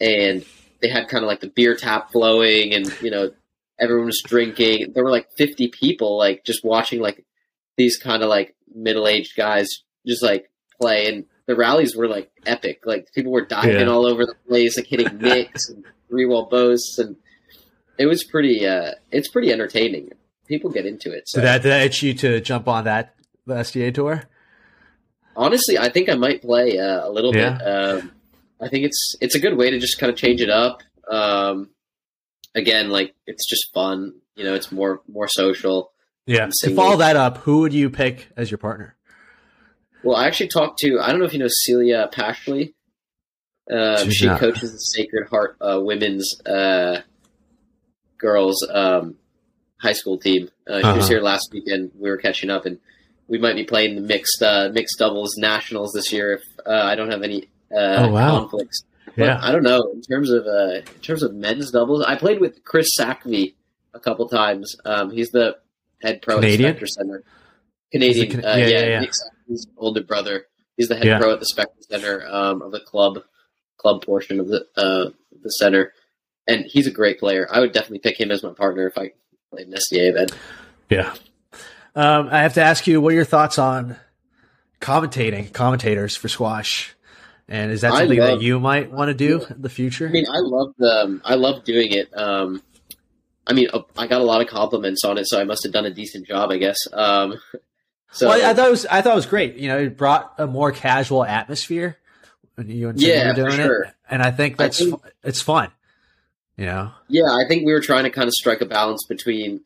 [0.00, 0.44] and
[0.80, 3.30] they had kind of like the beer tap flowing, and you know
[3.78, 4.92] everyone was drinking.
[4.94, 7.26] There were like fifty people like just watching like
[7.76, 9.68] these kind of like middle aged guys
[10.06, 10.50] just like
[10.80, 12.82] play, and the rallies were like epic.
[12.84, 13.86] Like people were diving yeah.
[13.86, 17.16] all over the place, like hitting nicks and three wall boasts, and
[17.98, 18.66] it was pretty.
[18.66, 20.10] uh It's pretty entertaining.
[20.46, 21.28] People get into it.
[21.28, 23.14] So did that, did that itch you to jump on that
[23.46, 24.24] the SDA tour?
[25.34, 27.56] Honestly, I think I might play uh, a little yeah.
[27.56, 27.66] bit.
[27.66, 28.12] Um,
[28.60, 30.82] I think it's it's a good way to just kind of change it up.
[31.10, 31.70] Um,
[32.54, 34.14] again, like it's just fun.
[34.36, 35.92] You know, it's more more social.
[36.26, 36.48] Yeah.
[36.60, 38.96] To follow that up, who would you pick as your partner?
[40.02, 42.74] Well, I actually talked to I don't know if you know Celia Pashley.
[43.70, 44.40] Um, she not.
[44.40, 47.02] coaches the Sacred Heart uh, women's uh,
[48.18, 49.16] girls um,
[49.80, 50.50] high school team.
[50.68, 50.96] Uh, she uh-huh.
[50.96, 51.92] was here last weekend.
[51.98, 52.78] We were catching up, and
[53.28, 56.96] we might be playing the mixed uh, mixed doubles nationals this year if uh, I
[56.96, 58.40] don't have any uh, oh, wow.
[58.40, 58.82] conflicts.
[59.16, 62.02] But yeah, I don't know in terms of in terms of men's doubles.
[62.02, 63.54] I played with Chris Sachvie
[63.94, 64.74] a couple times.
[64.84, 65.58] Um, he's the
[66.02, 66.70] head pro Canadian?
[66.70, 67.24] at Specter Center.
[67.92, 69.10] Canadian, can- yeah, yeah, yeah.
[69.52, 70.46] Yeah his older brother.
[70.76, 71.18] He's the head yeah.
[71.18, 73.18] pro at the Specter Center um, of the club
[73.78, 75.10] club portion of the uh,
[75.42, 75.92] the center,
[76.46, 77.46] and he's a great player.
[77.50, 79.12] I would definitely pick him as my partner if I
[79.50, 80.32] played an SDA event.
[80.88, 81.14] Yeah,
[81.94, 83.96] um, I have to ask you, what are your thoughts on
[84.80, 86.94] commentating commentators for squash?
[87.48, 89.56] And is that something love, that you might want to do yeah.
[89.56, 90.08] in the future?
[90.08, 92.16] I mean, I love the, I love doing it.
[92.16, 92.62] Um,
[93.46, 95.84] I mean, I got a lot of compliments on it, so I must have done
[95.84, 96.78] a decent job, I guess.
[96.92, 97.38] Um,
[98.12, 99.56] so well, I thought it was I thought it was great.
[99.56, 101.98] You know, it brought a more casual atmosphere
[102.54, 103.82] when you and yeah, were doing sure.
[103.84, 105.70] it, and I think that's I think, it's fun.
[106.56, 106.92] You know.
[107.08, 109.62] Yeah, I think we were trying to kind of strike a balance between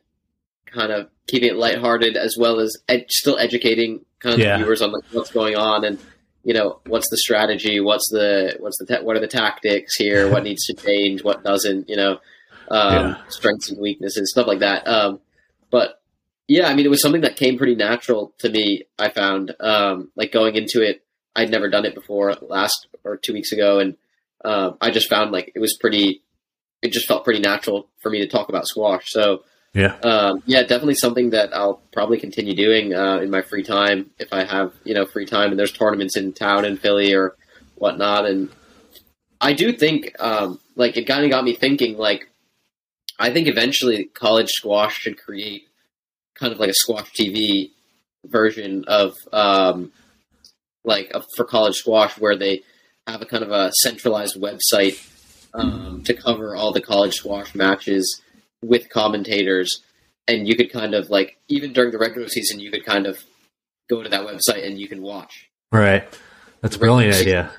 [0.67, 4.57] kind of keeping it lighthearted as well as ed- still educating kind of yeah.
[4.57, 5.99] viewers on like what's going on and
[6.45, 10.31] you know what's the strategy, what's the what's the ta- what are the tactics here,
[10.31, 12.13] what needs to change, what doesn't, you know,
[12.71, 13.17] um, yeah.
[13.29, 14.87] strengths and weaknesses, stuff like that.
[14.87, 15.19] Um,
[15.71, 16.01] but
[16.49, 18.85] yeah, I mean, it was something that came pretty natural to me.
[18.99, 21.03] I found, um, like going into it,
[21.35, 23.97] I'd never done it before last or two weeks ago, and
[24.45, 26.23] uh, I just found like it was pretty.
[26.83, 29.11] It just felt pretty natural for me to talk about squash.
[29.11, 29.43] So
[29.75, 34.11] yeah, um, yeah, definitely something that I'll probably continue doing uh, in my free time
[34.19, 37.37] if I have you know free time and there's tournaments in town in Philly or
[37.75, 38.25] whatnot.
[38.25, 38.49] And
[39.41, 42.31] I do think um, like it kind of got me thinking like
[43.19, 45.69] I think eventually college squash should create
[46.39, 47.71] kind of like a squash TV
[48.25, 49.93] version of um,
[50.85, 52.63] like a, for college squash where they
[53.07, 54.99] have a kind of a centralized website
[55.55, 58.21] um, to cover all the college squash matches
[58.63, 59.83] with commentators,
[60.29, 63.23] and you could kind of like even during the regular season, you could kind of
[63.89, 65.49] go to that website and you can watch.
[65.73, 66.05] Right.
[66.61, 67.51] That's a brilliant idea.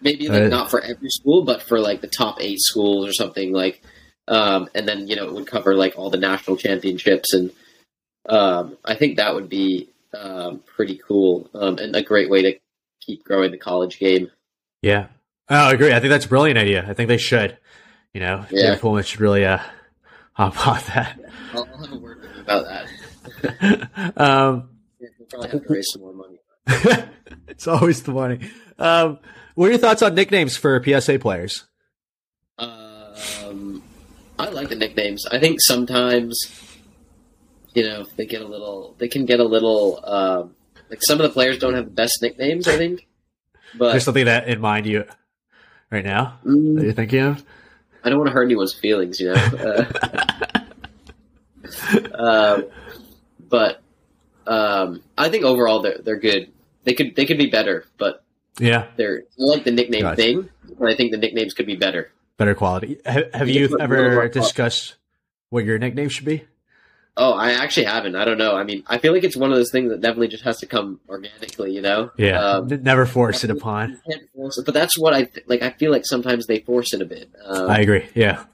[0.00, 3.12] Maybe like uh, not for every school, but for like the top eight schools or
[3.12, 3.82] something like.
[4.28, 7.50] Um, and then you know it would cover like all the national championships, and
[8.28, 12.58] um, I think that would be um, pretty cool um, and a great way to
[13.00, 14.30] keep growing the college game.
[14.82, 15.06] Yeah,
[15.48, 15.92] oh, I agree.
[15.92, 16.84] I think that's a brilliant idea.
[16.88, 17.56] I think they should.
[18.14, 18.76] You know, yeah.
[18.76, 19.58] Poolman should really uh,
[20.32, 21.18] hop on that.
[21.52, 22.88] I'll, I'll have a word with you about that.
[24.16, 24.70] um,
[25.00, 26.40] yeah, we'll probably have to raise some more money.
[27.48, 28.40] it's always the money.
[28.78, 29.18] Um,
[29.54, 31.64] what are your thoughts on nicknames for PSA players?
[32.58, 33.82] Um,
[34.38, 35.26] I like the nicknames.
[35.26, 36.36] I think sometimes,
[37.78, 40.54] you know, they get a little, they can get a little, um,
[40.90, 42.66] like some of the players don't have the best nicknames.
[42.66, 43.06] I think,
[43.76, 45.04] but there's something that in mind you
[45.90, 47.44] right now mm, that you're thinking of.
[48.02, 49.86] I don't want to hurt anyone's feelings, you know.
[51.92, 52.62] Uh, uh,
[53.40, 53.82] but
[54.46, 56.50] um, I think overall they're they're good.
[56.84, 58.24] They could they could be better, but
[58.58, 60.16] yeah, they're like the nickname gotcha.
[60.16, 60.48] thing.
[60.78, 62.10] But I think the nicknames could be better.
[62.38, 63.00] Better quality.
[63.04, 64.96] Have, have you ever discussed
[65.50, 66.44] what your nickname should be?
[67.20, 68.14] Oh, I actually haven't.
[68.14, 68.54] I don't know.
[68.54, 70.66] I mean, I feel like it's one of those things that definitely just has to
[70.66, 72.12] come organically, you know?
[72.16, 72.40] Yeah.
[72.40, 74.00] Um, Never force it upon.
[74.36, 75.60] Force it, but that's what I th- like.
[75.60, 77.28] I feel like sometimes they force it a bit.
[77.44, 78.06] Um, I agree.
[78.14, 78.44] Yeah.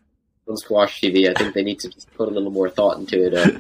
[0.49, 3.27] On squash TV, I think they need to just put a little more thought into
[3.27, 3.35] it.
[3.35, 3.59] Uh,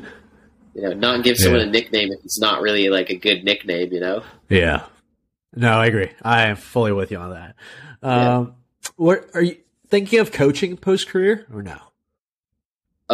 [0.75, 1.67] you know, not give someone yeah.
[1.67, 4.23] a nickname if it's not really like a good nickname, you know?
[4.49, 4.87] Yeah.
[5.55, 6.11] No, I agree.
[6.23, 7.55] I am fully with you on that.
[8.03, 8.91] Um, yeah.
[8.97, 11.77] What are you thinking of coaching post career or no?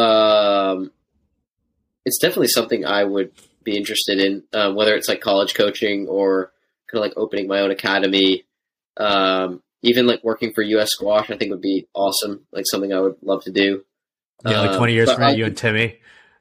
[0.00, 0.92] Um,
[2.04, 3.32] it's definitely something I would
[3.62, 6.52] be interested in, um, whether it's like college coaching or
[6.90, 8.44] kind of like opening my own academy.
[8.96, 12.46] Um, even like working for US Squash, I think would be awesome.
[12.52, 13.84] Like something I would love to do.
[14.44, 15.98] Yeah, like 20 years um, from now, you and Timmy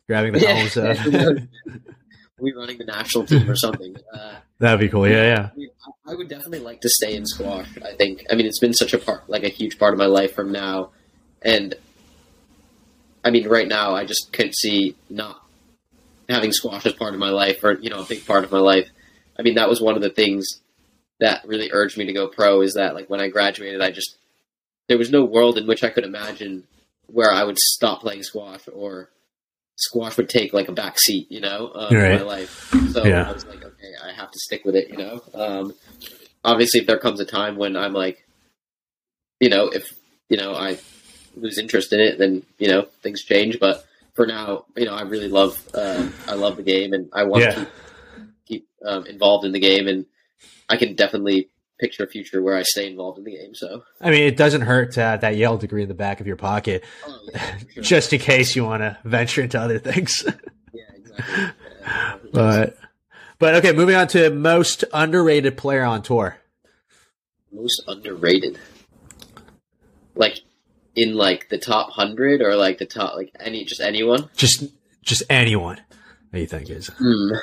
[0.07, 1.47] grabbing the yeah, helms.
[2.39, 3.95] we running the national team or something.
[4.14, 5.07] Uh, That'd be cool.
[5.07, 5.68] Yeah, yeah.
[6.07, 7.68] I would definitely like to stay in squash.
[7.84, 8.26] I think.
[8.32, 10.51] I mean, it's been such a part, like a huge part of my life from
[10.51, 10.91] now,
[11.41, 11.76] and
[13.24, 15.41] I mean, right now, I just couldn't see not
[16.30, 18.59] having squash as part of my life, or you know, a big part of my
[18.59, 18.89] life.
[19.38, 20.45] I mean, that was one of the things
[21.19, 22.61] that really urged me to go pro.
[22.61, 24.17] Is that like when I graduated, I just
[24.88, 26.63] there was no world in which I could imagine
[27.07, 29.09] where I would stop playing squash or
[29.75, 32.11] squash would take like a back seat, you know, uh, right.
[32.11, 32.69] in my life.
[32.91, 33.30] So yeah.
[33.30, 35.21] I was like, okay, I have to stick with it, you know.
[35.34, 35.73] Um,
[36.43, 38.25] obviously, if there comes a time when I'm like,
[39.39, 39.88] you know, if
[40.27, 40.77] you know I
[41.36, 43.59] lose interest in it, then you know things change.
[43.59, 43.86] But
[44.20, 47.45] for now, you know, I really love uh, I love the game, and I want
[47.45, 47.51] yeah.
[47.51, 47.70] to keep,
[48.45, 50.05] keep um, involved in the game, and
[50.67, 51.47] I can definitely
[51.80, 53.55] picture a future where I stay involved in the game.
[53.55, 56.28] So, I mean, it doesn't hurt to have that Yale degree in the back of
[56.28, 57.84] your pocket, oh, yeah, sure.
[57.84, 60.26] just in case you want to venture into other things.
[60.74, 61.36] yeah, exactly.
[61.80, 62.78] Yeah, but,
[63.38, 66.36] but okay, moving on to most underrated player on tour.
[67.53, 68.59] Most underrated,
[70.13, 70.41] like
[70.99, 74.29] in like the top hundred or like the top like any just anyone.
[74.35, 74.65] Just
[75.01, 75.77] just anyone.
[75.77, 76.87] What do you think is?
[76.87, 77.35] Hmm.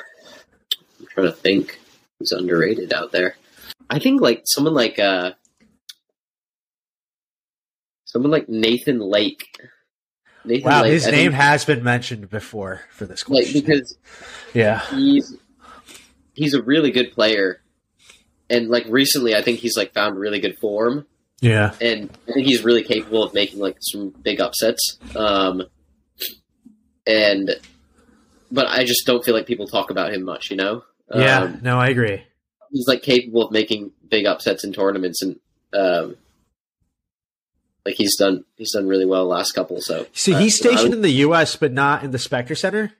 [0.99, 1.79] I'm trying to think
[2.19, 3.35] who's underrated out there.
[3.89, 5.31] I think like someone like uh
[8.05, 9.47] someone like Nathan Lake.
[10.45, 13.55] Nathan wow, Lake, his I name has been mentioned before for this question.
[13.55, 13.97] Like because
[14.53, 15.35] yeah, he's
[16.35, 17.59] he's a really good player,
[18.51, 21.07] and like recently, I think he's like found really good form.
[21.41, 24.97] Yeah, and I think he's really capable of making like some big upsets.
[25.15, 25.63] Um,
[27.05, 27.51] and
[28.51, 30.49] but I just don't feel like people talk about him much.
[30.49, 30.83] You know?
[31.13, 32.23] Yeah, um, no, I agree
[32.71, 35.39] he's like capable of making big upsets in tournaments and
[35.73, 36.15] um,
[37.85, 39.81] like he's done he's done really well last couple.
[39.81, 41.55] So see, uh, he's stationed in the U.S.
[41.55, 42.93] but not in the Specter Center.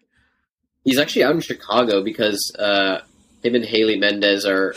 [0.83, 2.99] He's actually out in Chicago because uh,
[3.43, 4.73] him and Haley Mendez are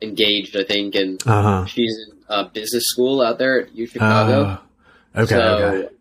[0.00, 1.66] engaged, I think, and uh-huh.
[1.66, 4.42] she's in uh, business school out there at U Chicago.
[5.14, 5.34] Uh, okay.
[5.34, 5.94] So, okay.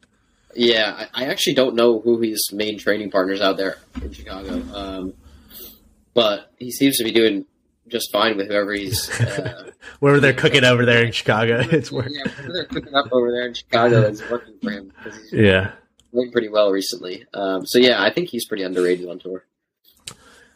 [0.55, 4.63] Yeah, I, I, actually don't know who his main training partners out there in Chicago,
[4.73, 5.13] um,
[6.13, 7.45] but he seems to be doing
[7.87, 9.09] just fine with whoever he's.
[9.21, 12.15] Uh, wherever they're cooking over there in Chicago, it's working.
[12.15, 15.71] Yeah, wherever they're cooking up over there in Chicago, it's working for him he's yeah
[16.11, 17.25] playing pretty well recently.
[17.33, 19.45] Um, so yeah, I think he's pretty underrated on tour.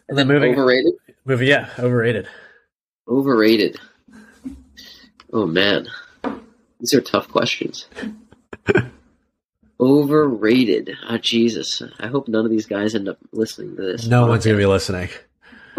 [0.10, 0.94] And then moving overrated.
[1.26, 2.28] Moving, yeah, overrated.
[3.08, 3.78] Overrated.
[5.34, 5.88] Oh man,
[6.80, 7.88] these are tough questions.
[9.80, 10.96] Overrated.
[11.10, 11.82] Oh Jesus!
[12.00, 14.06] I hope none of these guys end up listening to this.
[14.06, 15.10] No one's gonna be listening.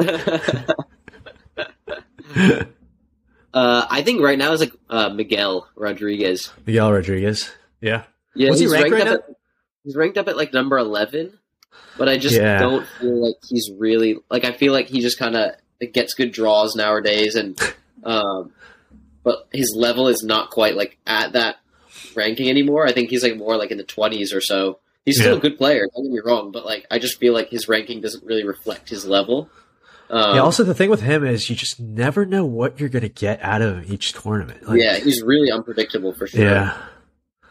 [2.36, 2.66] uh,
[3.55, 6.50] I think right now is like uh, Miguel Rodriguez.
[6.66, 7.50] Miguel Rodriguez.
[7.80, 8.02] Yeah.
[8.34, 9.24] Yeah, he he's ranked ranked, right up.
[9.28, 9.36] At,
[9.84, 11.38] he's ranked up at like number eleven,
[11.96, 12.59] but I just Yeah.
[12.59, 14.44] don't feel like he's really like.
[14.44, 15.52] I feel like he just kind of
[15.92, 17.57] gets good draws nowadays, and
[18.05, 18.50] um,
[19.25, 21.57] but his level is not quite like at that
[22.14, 22.87] ranking anymore.
[22.87, 24.79] I think he's like more like in the twenties or so.
[25.05, 25.39] He's still Yeah.
[25.39, 25.89] a good player.
[25.95, 28.89] Don't get me wrong, but like I just feel like his ranking doesn't really reflect
[28.89, 29.51] his level.
[30.11, 30.43] Um, yeah.
[30.43, 33.62] Also, the thing with him is you just never know what you're gonna get out
[33.62, 34.68] of each tournament.
[34.68, 36.43] Like, yeah, he's really unpredictable for sure.
[36.45, 36.77] Yeah.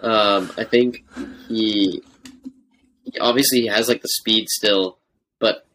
[0.02, 1.04] Um, I think
[1.48, 2.02] he,
[3.04, 5.00] he obviously he has like the speed still,
[5.40, 5.66] but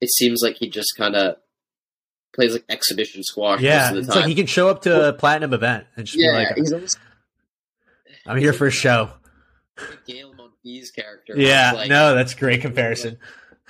[0.00, 1.36] it seems like he just kind of
[2.34, 3.94] plays like exhibition squash Yeah.
[3.94, 4.16] It's time.
[4.16, 6.72] like he can show up to a platinum event and just yeah, be like, he's
[6.72, 6.98] almost
[8.26, 9.10] I'm here for a show.
[10.06, 11.34] Gael Monfils character.
[11.36, 11.72] Yeah.
[11.72, 13.18] Like, no, that's a great comparison.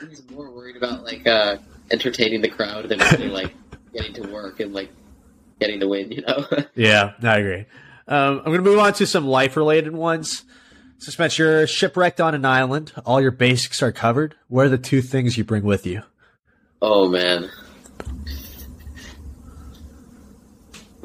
[0.08, 1.56] he's more worried about like uh,
[1.90, 3.54] entertaining the crowd than really like
[3.92, 4.90] getting to work and like
[5.60, 6.10] getting to win.
[6.12, 6.46] You know.
[6.74, 7.66] Yeah, no, I agree.
[8.06, 10.44] Um, I'm going to move on to some life related ones.
[10.98, 12.92] So, Spence, you're shipwrecked on an island.
[13.06, 14.34] All your basics are covered.
[14.48, 16.02] What are the two things you bring with you?
[16.82, 17.50] oh man.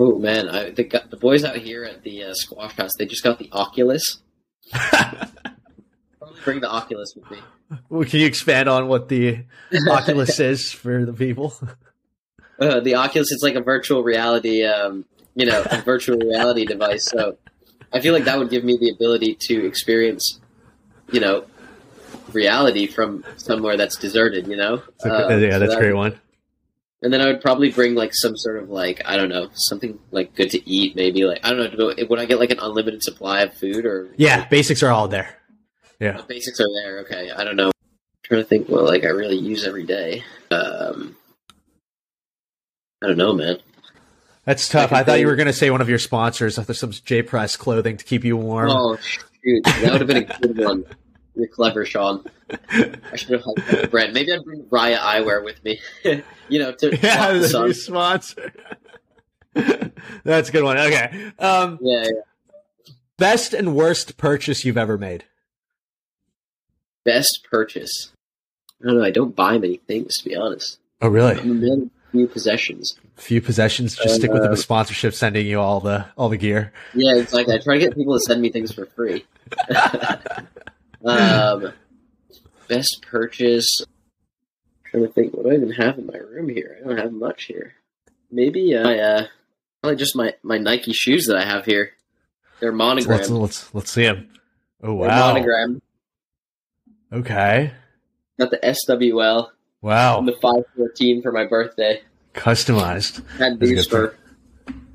[0.01, 3.23] Oh man, I the, the boys out here at the uh, squash house, they just
[3.23, 4.19] got the Oculus.
[6.45, 7.37] Bring the Oculus with me.
[7.89, 9.43] Well, can you expand on what the
[9.89, 11.53] Oculus is for the people?
[12.59, 17.05] Uh, the Oculus is like a virtual reality, um, you know, a virtual reality device.
[17.05, 17.37] So
[17.93, 20.39] I feel like that would give me the ability to experience,
[21.11, 21.45] you know,
[22.31, 24.47] reality from somewhere that's deserted.
[24.47, 26.19] You know, So, yeah, so that's a that- great one.
[27.01, 29.99] And then I would probably bring like some sort of like I don't know something
[30.11, 30.95] like good to eat.
[30.95, 31.93] Maybe like I don't know.
[32.09, 35.37] Would I get like an unlimited supply of food or Yeah, basics are all there.
[35.99, 36.17] Yeah.
[36.17, 36.99] The basics are there.
[36.99, 37.67] Okay, I don't know.
[37.67, 37.71] I'm
[38.23, 40.23] trying to think what like I really use every day.
[40.51, 41.15] Um,
[43.01, 43.59] I don't know, man.
[44.45, 44.91] That's tough.
[44.91, 46.55] I I, thought you were going to say one of your sponsors.
[46.55, 48.71] There's some J Press clothing to keep you warm.
[48.71, 50.85] Oh shoot, that would have been a good one.
[51.35, 52.25] You're clever, Sean.
[52.71, 54.13] I should have helped the brand.
[54.13, 55.79] Maybe I'd bring Raya Eyewear with me.
[56.49, 57.73] you know, to yeah, the sun.
[57.73, 58.51] sponsor.
[60.23, 60.77] that's a good one.
[60.77, 61.31] Okay.
[61.39, 62.91] Um, Yeah, yeah.
[63.17, 65.25] best and worst purchase you've ever made.
[67.05, 68.11] Best purchase.
[68.81, 69.03] I don't know.
[69.03, 70.79] I don't buy many things to be honest.
[71.01, 71.33] Oh, really?
[71.39, 72.97] I'm a man of few possessions.
[73.15, 73.95] few possessions.
[73.95, 76.71] Just stick with Uh, the sponsorship, sending you all the all the gear.
[76.93, 79.25] Yeah, it's like I try to get people to send me things for free.
[81.05, 81.73] um,
[82.69, 83.81] best purchase.
[83.81, 86.77] I'm trying to think, what do I even have in my room here?
[86.83, 87.73] I don't have much here.
[88.31, 89.27] Maybe uh, my, uh,
[89.81, 91.91] probably just my, my Nike shoes that I have here.
[92.59, 93.29] They're Let's monogrammed.
[93.41, 94.29] let's let's see them.
[94.83, 95.33] Oh They're wow.
[95.33, 95.81] monogrammed.
[97.11, 97.71] Okay.
[98.37, 99.49] Got the SWL
[99.81, 100.19] Wow.
[100.19, 102.01] and the 514 for my birthday.
[102.33, 103.25] Customized.
[103.37, 104.15] Had these for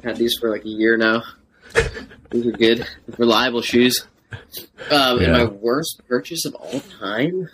[0.03, 1.23] had these for like a year now.
[2.31, 2.87] these are good,
[3.19, 4.07] reliable shoes.
[4.91, 5.25] Um, Yeah.
[5.25, 7.49] And my worst purchase of all time.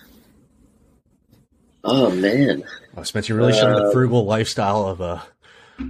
[1.84, 2.64] Oh man,
[2.96, 5.22] Oh, Spencer, you're really showing the Uh, frugal lifestyle of a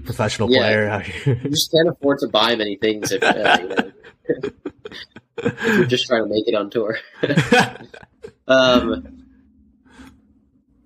[0.04, 0.58] professional Yeah.
[0.60, 1.40] player out here.
[1.42, 3.90] you just can't afford to buy many things if, uh, you know,
[5.38, 6.98] if you're just trying to make it on tour.
[8.48, 9.24] Um,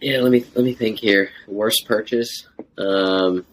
[0.00, 1.30] yeah, let me let me think here.
[1.48, 2.46] Worst purchase.
[2.76, 3.46] Um,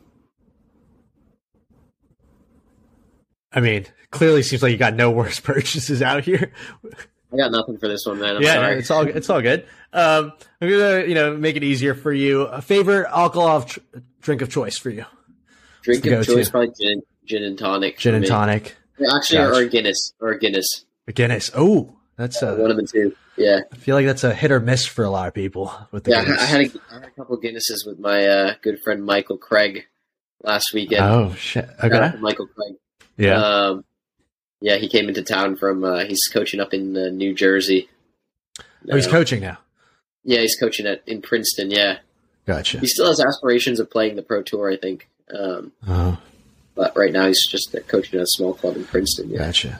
[3.54, 6.52] I mean, clearly seems like you got no worse purchases out here.
[7.34, 8.36] I got nothing for this one, man.
[8.36, 8.80] I'm yeah, sorry.
[8.80, 9.66] it's all it's all good.
[9.94, 12.44] Um, I'm gonna you know make it easier for you.
[12.44, 13.80] A favorite alcohol tr-
[14.22, 15.06] drink of choice for you?
[15.82, 16.36] Drink of go-to?
[16.36, 17.98] choice, probably gin, gin and tonic.
[17.98, 18.28] Gin and me.
[18.28, 19.50] tonic, Actually, Gotcha.
[19.50, 20.86] or a Guinness, or a Guinness.
[21.08, 21.52] a Guinness.
[21.56, 22.56] Oh, that's a.
[22.56, 23.16] One of the two.
[23.38, 26.04] Yeah, I feel like that's a hit or miss for a lot of people with
[26.04, 26.20] the yeah.
[26.20, 26.42] I, Guinness.
[26.42, 29.86] I had a, I had a couple Guinnesses with my uh, good friend Michael Craig
[30.44, 31.04] last weekend.
[31.04, 31.68] oh shit.
[31.84, 32.14] Okay.
[32.20, 32.76] Michael Craig.
[33.18, 33.44] Yeah.
[33.44, 33.86] Um,
[34.62, 35.84] yeah, he came into town from.
[35.84, 37.90] Uh, he's coaching up in uh, New Jersey.
[38.60, 39.58] oh, he's coaching now.
[40.24, 41.72] Yeah, he's coaching at in Princeton.
[41.72, 41.98] Yeah,
[42.46, 42.80] Gotcha.
[42.80, 44.70] he still has aspirations of playing the pro tour.
[44.72, 46.20] I think, um, Oh,
[46.76, 49.30] but right now he's just uh, coaching at a small club in Princeton.
[49.30, 49.40] Yeah.
[49.40, 49.80] gotcha.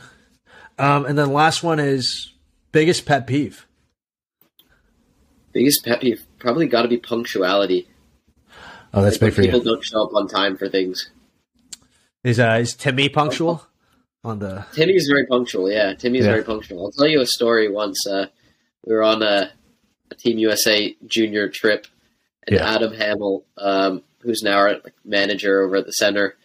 [0.80, 2.32] Um, and then last one is
[2.72, 3.68] biggest pet peeve.
[5.54, 7.88] Biggest pet peeve probably got to be punctuality.
[8.94, 9.66] Oh, that's Like, big for people you.
[9.66, 11.10] don't show up on time for things.
[12.24, 13.66] Is uh is Timmy punctual
[14.24, 14.66] on the?
[14.74, 15.72] Timmy's very punctual.
[15.72, 16.32] Yeah, Timmy's Yeah.
[16.32, 16.86] very punctual.
[16.86, 17.70] I'll tell you a story.
[17.70, 18.28] Once uh,
[18.86, 19.52] we were on a, a
[20.16, 21.88] Team USA junior trip,
[22.48, 22.74] and Yeah.
[22.74, 26.36] Adam Hamill, um, who's now our manager over at the center,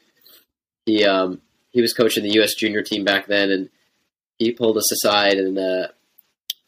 [0.84, 1.40] he um,
[1.70, 2.54] he was coaching the U.S.
[2.54, 3.68] junior team back then, and
[4.38, 5.88] he pulled us aside and uh,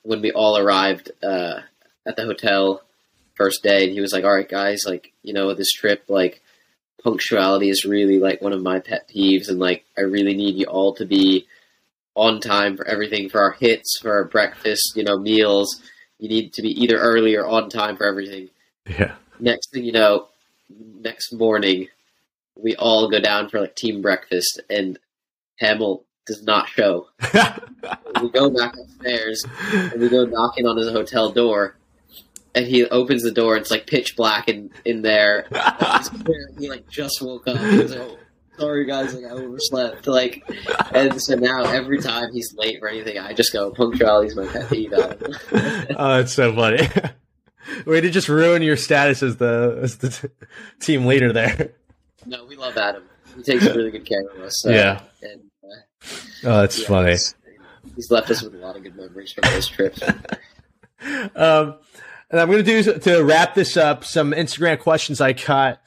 [0.02, 1.60] when we all arrived uh,
[2.06, 2.82] at the hotel
[3.34, 6.42] first day, and he was like, "All right, guys, like you know this trip, like
[7.02, 10.66] punctuality is really like one of my pet peeves, and like I really need you
[10.66, 11.46] all to be
[12.14, 15.80] on time for everything, for our hits, for our breakfast, you know, meals.
[16.18, 18.50] You need to be either early or on time for everything."
[18.88, 19.14] Yeah.
[19.40, 20.28] Next thing you know,
[21.00, 21.88] next morning,
[22.56, 24.98] we all go down for like team breakfast, and
[25.60, 27.08] Hamill does not show.
[28.22, 31.76] we go back upstairs and we go knocking on his hotel door,
[32.54, 33.56] and he opens the door.
[33.56, 35.46] And it's like pitch black in in there.
[36.58, 37.58] he like just woke up.
[37.58, 38.18] He's like, oh,
[38.58, 40.06] sorry guys, like I overslept.
[40.06, 40.42] Like,
[40.92, 44.68] and so now every time he's late for anything, I just go punctuality's my pet
[44.70, 44.92] peeve.
[45.96, 46.88] Oh, that's so funny.
[47.86, 50.28] Way to just ruin your status as the as the t-
[50.80, 51.72] team leader there.
[52.26, 53.02] no, we love Adam.
[53.36, 54.66] He takes really good care of us.
[54.66, 55.00] uh, Yeah.
[55.22, 55.68] and uh,
[56.44, 57.08] Oh, that's yeah, funny.
[57.10, 57.34] he's-
[57.96, 60.00] He's left us with a lot of good memories from those trips.
[61.36, 61.76] Um,
[62.30, 65.80] and I'm going to do to wrap this up some Instagram questions I got.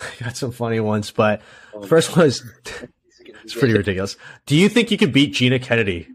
[0.00, 1.42] I got some funny ones, but
[1.82, 2.42] first one is
[3.44, 4.16] it's pretty ridiculous.
[4.46, 6.08] Do you think you could beat Gina Kennedy?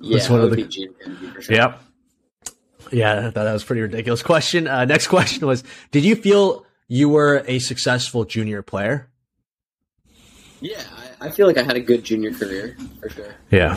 [0.00, 1.54] Yeah, That's one of the- Gina Kennedy for sure.
[1.56, 1.82] Yep.
[2.90, 4.66] Yeah, I thought that was pretty ridiculous question.
[4.66, 9.10] Uh, next question was, did you feel you were a successful junior player?
[10.60, 10.82] Yeah,
[11.20, 13.34] I, I feel like I had a good junior career for sure.
[13.50, 13.76] Yeah.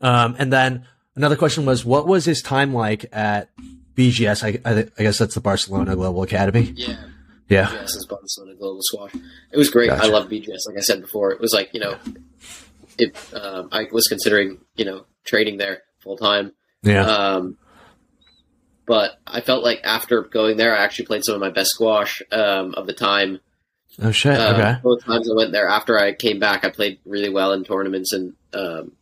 [0.00, 3.50] Um, and then another question was, what was his time like at
[3.94, 4.44] BGS?
[4.44, 6.72] I, I, I guess that's the Barcelona Global Academy.
[6.76, 6.96] Yeah,
[7.48, 7.66] Yeah.
[7.66, 9.14] BGS is Barcelona Global Squash.
[9.52, 9.88] It was great.
[9.88, 10.04] Gotcha.
[10.04, 10.66] I love BGS.
[10.66, 11.96] Like I said before, it was like you know,
[12.98, 13.16] it.
[13.34, 16.52] Um, I was considering you know trading there full time.
[16.82, 17.04] Yeah.
[17.06, 17.56] Um,
[18.86, 22.22] but I felt like after going there, I actually played some of my best squash
[22.32, 23.40] um, of the time.
[24.00, 24.38] oh shit.
[24.38, 24.76] Um, okay.
[24.82, 28.12] Both times I went there, after I came back, I played really well in tournaments
[28.12, 28.92] and um,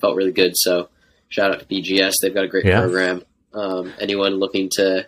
[0.00, 0.52] felt really good.
[0.54, 0.88] So
[1.28, 2.80] shout out to BGS; they've got a great Yeah.
[2.80, 3.22] program.
[3.52, 5.06] Um, anyone looking to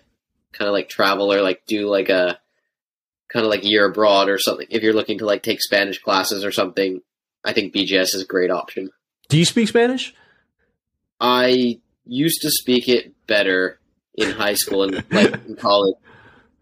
[0.53, 2.39] kind of like travel or like do like a
[3.33, 6.45] kind of like year abroad or something, if you're looking to like take Spanish classes
[6.45, 7.01] or something,
[7.45, 8.91] I think BGS is a great option.
[9.29, 10.15] Do you speak Spanish?
[11.21, 13.79] I used to speak it better
[14.15, 15.97] in high school and like in college.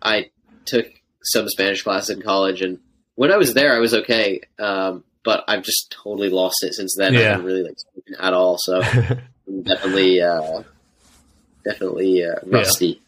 [0.00, 0.30] I
[0.64, 0.86] took
[1.22, 2.78] some Spanish classes in college, and
[3.14, 4.40] when I was there, I was okay.
[4.58, 7.16] Um, but I've just totally lost it since then.
[7.16, 7.28] I Yeah.
[7.30, 8.58] haven't really like spoken at all.
[8.58, 8.80] So
[9.62, 10.62] definitely, uh,
[11.64, 13.00] definitely uh, rusty.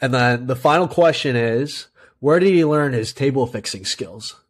[0.00, 1.88] and then the final question is,
[2.24, 4.40] where did he learn his table fixing skills?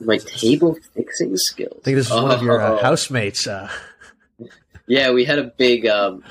[0.00, 1.78] My table fixing skills.
[1.80, 2.82] I think this is one of your uh, Oh.
[2.82, 3.46] housemates.
[3.46, 3.68] Uh,
[4.88, 6.22] Yeah, we had a big um,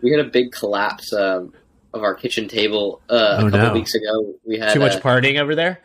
[0.00, 1.52] we had a big collapse um,
[1.92, 3.72] of our kitchen table uh, Oh, a couple no.
[3.72, 4.34] weeks ago.
[4.46, 5.80] We had too much uh, partying over there.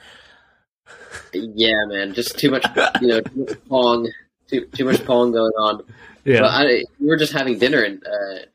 [1.34, 2.64] yeah, man, just too much
[3.02, 4.10] you know too much pong,
[4.48, 5.82] too too much pong going on.
[6.24, 6.42] Yeah.
[6.42, 8.46] But I, we were just having dinner, and uh,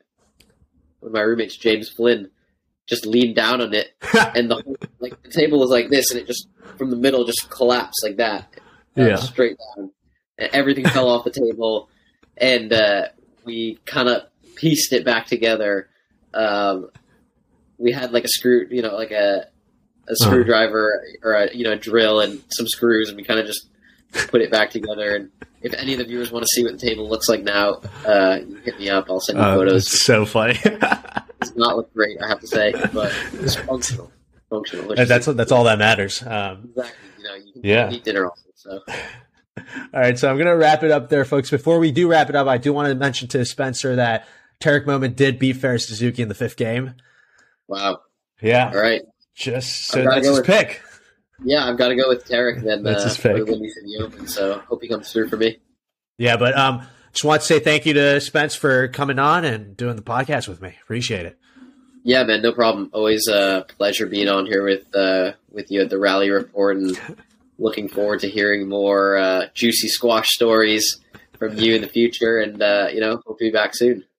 [1.01, 2.29] one of my roommates, James Flynn,
[2.87, 3.93] just leaned down on it,
[4.35, 7.25] and the whole, like the table was like this, and it just from the middle
[7.25, 8.47] just collapsed like that,
[8.97, 9.15] uh, Yeah.
[9.17, 9.91] straight down,
[10.37, 11.89] and everything fell off the table,
[12.37, 13.07] and uh,
[13.45, 14.23] we kind of
[14.55, 15.89] pieced it back together.
[16.33, 16.89] Um,
[17.77, 19.47] we had like a screw, you know, like a
[20.09, 20.15] a Uh-huh.
[20.25, 23.67] screwdriver or a you know a drill and some screws, and we kind of just
[24.29, 25.15] put it back together.
[25.15, 25.31] And
[25.61, 28.39] if any of the viewers want to see what the table looks like now, uh,
[28.47, 29.05] you hit me up.
[29.09, 29.85] I'll send you Uh, photos.
[29.87, 30.57] it's so funny.
[30.63, 30.79] It
[31.41, 34.11] does not look great, I have to say, but it's functional.
[34.49, 34.95] Functional.
[34.95, 36.21] That's that's all that matters.
[36.23, 36.93] Um, exactly.
[37.17, 37.91] You know, you can Yeah.
[37.91, 38.41] eat dinner also.
[38.55, 38.79] So
[39.57, 41.49] all right, so I'm gonna wrap it up there, folks.
[41.49, 44.25] Before we do wrap it up, I do want to mention to Spencer that
[44.61, 46.93] Tarek Momen did beat Fares Dessouky in the fifth game.
[47.67, 47.99] wow.
[48.41, 49.01] Yeah, All right.
[49.35, 50.81] just so that's go his pick.
[51.43, 52.83] Yeah, I've got to go with Tarek then.
[52.83, 53.45] That's uh, his pick.
[53.45, 54.27] the in the Open.
[54.27, 55.59] So hope he comes through for me.
[56.17, 59.77] Yeah, but um, just want to say thank you to Spence for coming on and
[59.77, 60.75] doing the podcast with me.
[60.81, 61.37] Appreciate it.
[62.03, 62.89] Yeah, man, no problem.
[62.93, 66.99] Always a pleasure being on here with uh, with you at the Rally Report, and
[67.59, 70.99] looking forward to hearing more uh, juicy squash stories
[71.37, 72.39] from you in the future.
[72.39, 74.05] And uh, you know, hope to be back soon.